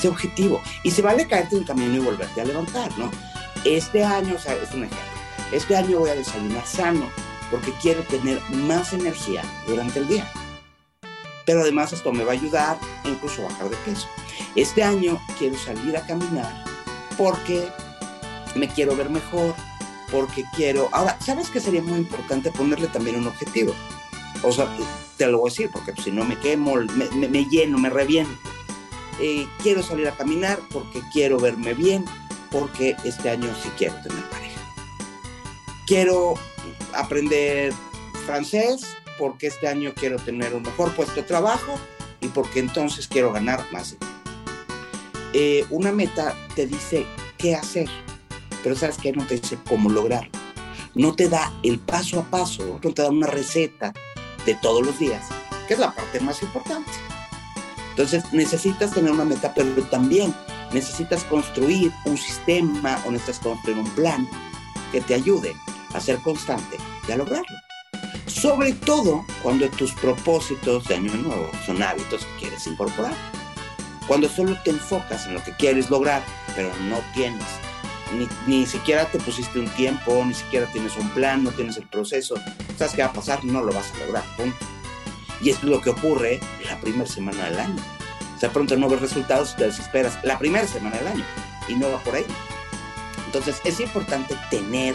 Sé 0.01 0.09
objetivo. 0.09 0.61
Y 0.83 0.91
se 0.91 1.03
vale 1.03 1.29
caerte 1.29 1.57
en 1.57 1.63
camino 1.63 1.95
y 1.95 2.01
volverte 2.01 2.41
a 2.41 2.45
levantar, 2.45 2.91
¿no? 2.99 3.13
Este 3.65 4.03
año, 4.03 4.35
o 4.35 4.39
sea, 4.41 4.55
es 4.55 4.73
un 4.75 4.83
ejemplo. 4.83 4.99
Este 5.53 5.77
año 5.77 6.01
voy 6.01 6.11
a 6.11 6.17
desayunar 6.17 6.67
sano 6.67 7.09
porque 7.53 7.73
quiero 7.81 8.03
tener 8.03 8.41
más 8.51 8.93
energía 8.93 9.45
durante 9.69 10.01
el 10.01 10.09
día. 10.09 10.29
Pero 11.47 11.61
además 11.61 11.93
esto 11.93 12.11
me 12.11 12.25
va 12.25 12.33
a 12.33 12.35
ayudar 12.35 12.77
incluso 13.05 13.43
a 13.43 13.51
bajar 13.51 13.71
de 13.71 13.77
peso. 13.77 14.09
Este 14.57 14.83
año 14.83 15.23
quiero 15.39 15.57
salir 15.57 15.97
a 15.97 16.05
caminar 16.05 16.65
porque 17.17 17.69
me 18.57 18.67
quiero 18.67 18.97
ver 18.97 19.11
mejor, 19.11 19.55
porque 20.11 20.45
quiero... 20.57 20.89
Ahora, 20.91 21.17
¿sabes 21.25 21.51
qué 21.51 21.61
sería 21.61 21.83
muy 21.83 22.01
importante 22.01 22.51
ponerle 22.51 22.89
también 22.89 23.15
un 23.15 23.29
objetivo? 23.29 23.77
O 24.43 24.53
sea, 24.53 24.69
te 25.17 25.27
lo 25.27 25.39
voy 25.39 25.51
a 25.51 25.53
decir, 25.53 25.71
porque 25.73 25.93
si 26.03 26.11
no 26.11 26.25
me 26.25 26.39
quemo, 26.39 26.77
me, 26.77 27.09
me, 27.11 27.29
me 27.29 27.45
lleno, 27.45 27.79
me 27.79 27.91
reviento. 27.91 28.33
Eh, 29.21 29.47
quiero 29.63 29.83
salir 29.83 30.09
a 30.09 30.17
caminar 30.17 30.59
porque 30.73 31.01
quiero 31.13 31.39
verme 31.39 31.75
bien, 31.75 32.05
porque 32.51 32.97
este 33.05 33.31
año 33.31 33.49
sí 33.63 33.71
quiero 33.77 33.95
tener 34.03 34.23
pareja. 34.25 34.61
Quiero 35.87 36.35
aprender 36.95 37.73
francés 38.27 38.97
porque 39.19 39.47
este 39.47 39.69
año 39.69 39.93
quiero 39.95 40.17
tener 40.17 40.55
un 40.55 40.63
mejor 40.63 40.93
puesto 40.95 41.15
de 41.15 41.23
trabajo 41.23 41.79
y 42.21 42.29
porque 42.29 42.61
entonces 42.61 43.07
quiero 43.07 43.33
ganar 43.33 43.65
más. 43.73 43.97
Eh, 45.33 45.65
una 45.71 45.93
meta 45.93 46.35
te 46.55 46.67
dice 46.67 47.07
qué 47.39 47.55
hacer, 47.55 47.89
pero 48.63 48.75
sabes 48.75 48.97
que 48.99 49.13
no 49.13 49.27
te 49.27 49.39
dice 49.39 49.59
cómo 49.69 49.91
lograrlo. 49.91 50.31
No 50.95 51.15
te 51.15 51.29
da 51.29 51.53
el 51.63 51.79
paso 51.81 52.21
a 52.21 52.25
paso, 52.25 52.81
no 52.83 52.93
te 52.93 53.03
da 53.03 53.11
una 53.11 53.27
receta 53.27 53.93
de 54.47 54.55
todos 54.55 54.85
los 54.85 54.99
días, 54.99 55.27
que 55.67 55.75
es 55.75 55.81
la 55.81 55.93
parte 55.93 56.21
más 56.21 56.43
importante. 56.43 56.91
Entonces 57.91 58.25
necesitas 58.33 58.91
tener 58.91 59.13
una 59.13 59.25
meta, 59.25 59.55
pero 59.55 59.71
también 59.85 60.35
necesitas 60.73 61.23
construir 61.25 61.93
un 62.05 62.19
sistema 62.19 63.01
o 63.07 63.13
necesitas 63.13 63.39
construir 63.41 63.79
un 63.79 63.91
plan 63.91 64.29
que 64.91 65.01
te 65.01 65.15
ayude 65.15 65.55
a 65.93 66.01
ser 66.01 66.19
constante 66.19 66.77
y 67.09 67.13
a 67.13 67.17
lograrlo. 67.17 67.57
Sobre 68.27 68.73
todo 68.73 69.25
cuando 69.43 69.69
tus 69.71 69.93
propósitos 69.93 70.89
de 70.89 70.97
año 70.97 71.15
nuevo 71.15 71.49
son 71.65 71.83
hábitos 71.83 72.25
que 72.25 72.41
quieres 72.41 72.67
incorporar. 72.67 73.15
Cuando 74.09 74.29
solo 74.29 74.57
te 74.65 74.71
enfocas 74.71 75.27
en 75.27 75.35
lo 75.35 75.43
que 75.43 75.53
quieres 75.53 75.89
lograr, 75.89 76.23
pero 76.57 76.71
no 76.89 76.99
tienes, 77.15 77.45
ni, 78.13 78.29
ni 78.47 78.67
siquiera 78.67 79.07
te 79.07 79.19
pusiste 79.19 79.59
un 79.59 79.69
tiempo, 79.69 80.25
ni 80.27 80.35
siquiera 80.35 80.67
tienes 80.73 80.97
un 80.97 81.09
plan, 81.11 81.45
no 81.45 81.51
tienes 81.53 81.77
el 81.77 81.87
proceso, 81.89 82.35
¿sabes 82.77 82.95
qué 82.95 83.03
va 83.03 83.09
a 83.09 83.13
pasar? 83.13 83.45
No 83.45 83.63
lo 83.63 83.73
vas 83.73 83.93
a 83.93 83.99
lograr, 84.05 84.25
punto. 84.37 84.57
Y 85.41 85.51
es 85.51 85.63
lo 85.63 85.81
que 85.81 85.91
ocurre 85.91 86.41
la 86.69 86.81
primera 86.81 87.07
semana 87.07 87.45
del 87.45 87.59
año. 87.59 87.83
O 88.37 88.39
sea, 88.39 88.51
pronto 88.53 88.77
no 88.77 88.89
ves 88.89 89.01
resultados, 89.01 89.57
te 89.57 89.65
desesperas 89.65 90.19
la 90.23 90.39
primera 90.39 90.67
semana 90.67 90.97
del 90.97 91.09
año 91.09 91.25
y 91.69 91.75
no 91.75 91.91
va 91.91 91.99
por 91.99 92.15
ahí. 92.15 92.27
Entonces 93.27 93.61
es 93.65 93.81
importante 93.81 94.37
tener 94.51 94.95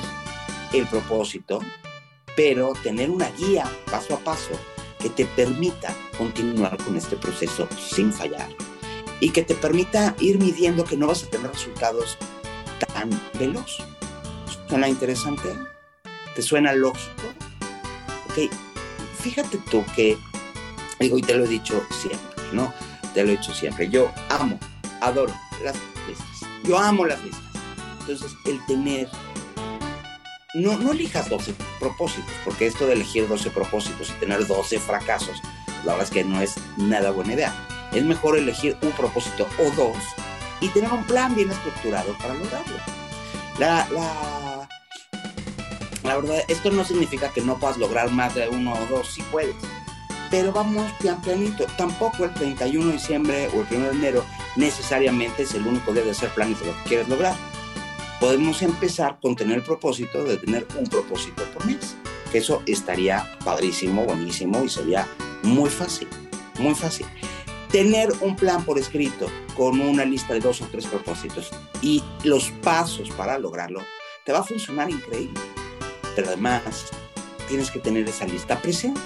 el 0.74 0.88
propósito, 0.88 1.60
pero 2.36 2.74
tener 2.84 3.10
una 3.10 3.30
guía 3.32 3.66
paso 3.90 4.16
a 4.16 4.20
paso 4.20 4.52
que 5.00 5.10
te 5.10 5.26
permita 5.26 5.94
continuar 6.18 6.78
con 6.78 6.98
este 6.98 7.16
proceso 7.16 7.68
sin 7.78 8.14
fallar 8.14 8.50
y 9.20 9.32
que 9.32 9.44
te 9.44 9.56
permita 9.56 10.16
ir 10.20 10.40
midiendo 10.40 10.84
que 10.84 10.98
no 10.98 11.08
vas 11.08 11.24
a 11.24 11.28
tener 11.28 11.52
resultados 11.52 12.18
tan 12.94 13.10
veloz. 13.38 13.78
¿Suena 14.68 14.88
interesante? 14.88 15.50
¿Te 16.36 16.42
suena 16.42 16.74
lógico? 16.74 17.24
Ok, 18.30 18.52
fíjate 19.20 19.58
tú 19.70 19.84
que, 19.96 20.18
digo, 21.00 21.18
y 21.18 21.22
te 21.22 21.36
lo 21.36 21.46
he 21.46 21.48
dicho 21.48 21.82
siempre, 21.92 22.44
¿no? 22.54 22.74
Te 23.14 23.24
lo 23.24 23.30
he 23.30 23.38
dicho 23.38 23.54
siempre. 23.54 23.90
Yo 23.90 24.12
amo, 24.30 24.60
adoro 25.02 25.34
las 25.64 25.76
listas. 26.08 26.50
Yo 26.64 26.78
amo 26.78 27.06
las 27.06 27.24
listas. 27.24 27.44
Entonces, 28.02 28.32
el 28.46 28.64
tener 28.66 29.10
no, 30.56 30.78
no 30.80 30.92
elijas 30.92 31.30
12 31.30 31.54
propósitos, 31.80 32.34
porque 32.44 32.66
esto 32.68 32.88
de 32.88 32.94
elegir 32.94 33.28
12 33.28 33.52
propósitos 33.52 34.10
y 34.10 34.14
tener 34.14 34.48
12 34.48 34.80
fracasos, 34.80 35.40
la 35.86 35.94
verdad 35.94 36.04
es 36.04 36.10
que 36.10 36.24
no 36.24 36.42
es 36.42 36.56
nada 36.78 37.12
buena 37.12 37.34
idea. 37.34 37.54
Es 37.94 38.04
mejor 38.04 38.38
elegir 38.38 38.78
un 38.82 38.92
propósito 38.92 39.48
o 39.60 39.72
dos 39.76 39.98
y 40.62 40.70
tener 40.70 40.92
un 40.92 41.04
plan 41.06 41.36
bien 41.36 41.52
estructurado 41.52 42.18
para 42.18 42.34
lograrlo. 42.34 42.76
La, 43.60 43.88
la, 43.92 44.39
la 46.10 46.18
verdad, 46.18 46.44
esto 46.48 46.72
no 46.72 46.84
significa 46.84 47.30
que 47.30 47.42
no 47.42 47.58
puedas 47.58 47.78
lograr 47.78 48.12
más 48.12 48.36
de 48.36 48.50
uno 48.50 48.74
o 48.74 48.86
dos, 48.88 49.08
si 49.08 49.22
puedes. 49.24 49.56
Pero 50.30 50.52
vamos 50.52 50.92
pian 51.00 51.22
pianito. 51.22 51.66
Tampoco 51.78 52.26
el 52.26 52.34
31 52.34 52.88
de 52.88 52.94
diciembre 52.94 53.50
o 53.54 53.62
el 53.62 53.68
1 53.78 53.86
de 53.86 53.92
enero 53.92 54.26
necesariamente 54.56 55.44
es 55.44 55.54
el 55.54 55.66
único 55.66 55.94
día 55.94 56.04
de 56.04 56.12
hacer 56.12 56.30
planes 56.30 56.60
de 56.60 56.68
lo 56.68 56.74
que 56.78 56.90
quieres 56.90 57.08
lograr 57.08 57.36
podemos 58.20 58.62
empezar 58.62 59.18
con 59.22 59.36
tener 59.36 59.58
el 59.58 59.64
propósito 59.64 60.24
de 60.24 60.38
tener 60.38 60.68
un 60.78 60.88
propósito 60.88 61.44
por 61.54 61.66
mes. 61.66 61.96
Que 62.32 62.40
eso 62.40 62.62
estaría 62.68 63.26
padrísimo, 63.44 64.06
buenísimo 64.06 64.64
y 64.64 64.70
sería 64.70 65.08
muy 65.42 65.70
fácil, 65.70 66.08
muy 66.60 66.76
fácil. 66.76 67.08
Tener 67.72 68.10
un 68.22 68.36
plan 68.36 68.64
por 68.66 68.78
escrito 68.78 69.28
con 69.56 69.80
una 69.80 70.06
lista 70.06 70.34
de 70.34 70.40
dos 70.40 70.62
o 70.62 70.68
tres 70.68 70.86
propósitos 70.86 71.52
y 71.82 72.04
los 72.24 72.52
pasos 72.62 73.10
para 73.12 73.40
lograrlo, 73.40 73.82
te 74.26 74.32
va 74.32 74.40
a 74.40 74.44
funcionar 74.44 74.90
increíble. 74.90 75.40
Pero 76.20 76.32
además, 76.32 76.88
tienes 77.48 77.72
que 77.72 77.80
tener 77.80 78.06
esa 78.10 78.26
lista 78.26 78.62
presente. 78.62 79.00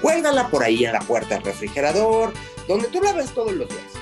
Cuélgala 0.00 0.48
por 0.48 0.64
ahí 0.64 0.84
en 0.84 0.92
la 0.92 0.98
puerta 0.98 1.36
del 1.36 1.44
refrigerador, 1.44 2.32
donde 2.66 2.88
tú 2.88 3.00
la 3.00 3.12
ves 3.12 3.30
todos 3.30 3.52
los 3.52 3.68
días. 3.68 3.92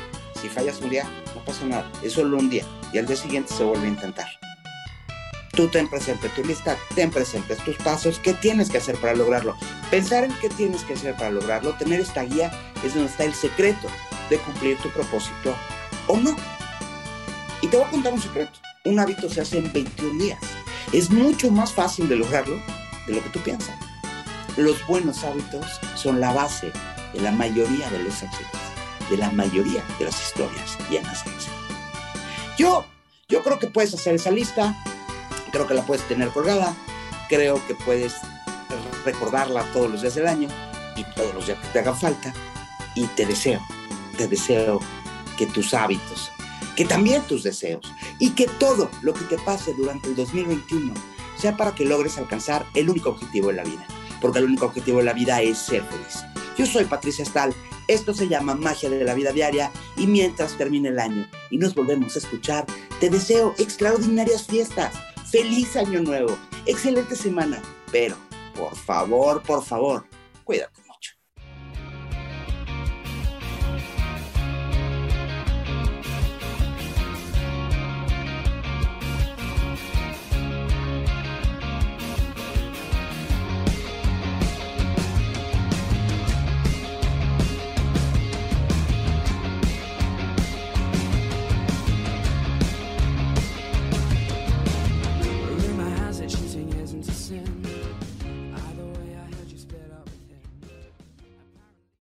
Si 0.40 0.48
fallas 0.48 0.80
un 0.80 0.88
día, 0.88 1.04
no 1.34 1.44
pasa 1.44 1.66
nada, 1.66 1.92
es 2.02 2.14
solo 2.14 2.38
un 2.38 2.48
día 2.48 2.64
y 2.94 2.98
al 2.98 3.04
día 3.04 3.16
siguiente 3.16 3.52
se 3.52 3.62
vuelve 3.62 3.88
a 3.88 3.90
intentar. 3.90 4.26
Tú 5.52 5.68
ten 5.68 5.86
presente 5.90 6.30
tu 6.30 6.42
lista, 6.42 6.78
ten 6.94 7.10
presentes 7.10 7.58
tus 7.58 7.76
pasos, 7.76 8.18
qué 8.18 8.32
tienes 8.32 8.70
que 8.70 8.78
hacer 8.78 8.96
para 8.96 9.14
lograrlo. 9.14 9.54
Pensar 9.90 10.24
en 10.24 10.32
qué 10.40 10.48
tienes 10.48 10.82
que 10.84 10.94
hacer 10.94 11.14
para 11.16 11.28
lograrlo, 11.28 11.74
tener 11.74 12.00
esta 12.00 12.22
guía 12.22 12.50
es 12.82 12.94
donde 12.94 13.10
está 13.10 13.24
el 13.24 13.34
secreto 13.34 13.86
de 14.30 14.38
cumplir 14.38 14.78
tu 14.78 14.88
propósito 14.88 15.54
o 16.06 16.16
no. 16.16 16.34
Y 17.60 17.66
te 17.66 17.76
voy 17.76 17.84
a 17.84 17.90
contar 17.90 18.14
un 18.14 18.22
secreto. 18.22 18.52
Un 18.86 18.98
hábito 18.98 19.28
se 19.28 19.42
hace 19.42 19.58
en 19.58 19.70
21 19.70 20.18
días. 20.24 20.40
Es 20.92 21.10
mucho 21.10 21.50
más 21.52 21.72
fácil 21.72 22.08
de 22.08 22.16
lograrlo 22.16 22.60
de 23.06 23.14
lo 23.14 23.22
que 23.22 23.28
tú 23.30 23.38
piensas. 23.40 23.76
Los 24.56 24.84
buenos 24.86 25.22
hábitos 25.22 25.64
son 25.94 26.20
la 26.20 26.32
base 26.32 26.72
de 27.14 27.20
la 27.20 27.30
mayoría 27.30 27.88
de 27.90 28.00
los 28.00 28.22
éxitos, 28.22 28.60
de 29.08 29.16
la 29.16 29.30
mayoría 29.30 29.84
de 29.98 30.06
las 30.06 30.20
historias 30.20 30.76
llenas 30.90 31.24
de 31.24 31.30
éxito. 31.30 31.54
Yo, 32.58 32.84
yo 33.28 33.42
creo 33.42 33.58
que 33.60 33.68
puedes 33.68 33.94
hacer 33.94 34.16
esa 34.16 34.32
lista, 34.32 34.76
creo 35.52 35.68
que 35.68 35.74
la 35.74 35.82
puedes 35.82 36.06
tener 36.08 36.28
colgada, 36.30 36.74
creo 37.28 37.64
que 37.68 37.74
puedes 37.74 38.14
recordarla 39.04 39.62
todos 39.72 39.90
los 39.90 40.02
días 40.02 40.16
del 40.16 40.26
año 40.26 40.48
y 40.96 41.04
todos 41.14 41.32
los 41.34 41.46
días 41.46 41.58
que 41.58 41.68
te 41.68 41.78
hagan 41.78 41.96
falta. 41.96 42.32
Y 42.96 43.06
te 43.06 43.24
deseo, 43.26 43.60
te 44.18 44.26
deseo 44.26 44.80
que 45.38 45.46
tus 45.46 45.72
hábitos, 45.72 46.32
que 46.74 46.84
también 46.84 47.22
tus 47.22 47.44
deseos 47.44 47.92
y 48.20 48.30
que 48.30 48.46
todo 48.46 48.88
lo 49.02 49.12
que 49.12 49.24
te 49.24 49.38
pase 49.38 49.74
durante 49.74 50.08
el 50.08 50.14
2021 50.14 50.94
sea 51.36 51.56
para 51.56 51.74
que 51.74 51.84
logres 51.84 52.18
alcanzar 52.18 52.64
el 52.74 52.88
único 52.88 53.10
objetivo 53.10 53.48
de 53.48 53.54
la 53.54 53.64
vida. 53.64 53.84
Porque 54.20 54.38
el 54.38 54.44
único 54.44 54.66
objetivo 54.66 54.98
de 54.98 55.04
la 55.04 55.14
vida 55.14 55.42
es 55.42 55.58
ser 55.58 55.82
feliz. 55.84 56.24
Yo 56.56 56.66
soy 56.66 56.84
Patricia 56.84 57.24
Stahl. 57.24 57.54
Esto 57.88 58.14
se 58.14 58.28
llama 58.28 58.54
Magia 58.54 58.88
de 58.90 59.02
la 59.02 59.14
Vida 59.14 59.32
Diaria 59.32 59.72
y 59.96 60.06
mientras 60.06 60.56
termine 60.56 60.90
el 60.90 61.00
año 61.00 61.26
y 61.50 61.58
nos 61.58 61.74
volvemos 61.74 62.14
a 62.14 62.18
escuchar, 62.20 62.64
te 63.00 63.10
deseo 63.10 63.54
extraordinarias 63.58 64.46
fiestas, 64.46 64.94
feliz 65.28 65.74
año 65.74 66.00
nuevo, 66.00 66.38
excelente 66.66 67.16
semana, 67.16 67.60
pero 67.90 68.14
por 68.54 68.76
favor, 68.76 69.42
por 69.42 69.64
favor, 69.64 70.04
cuídate. 70.44 70.79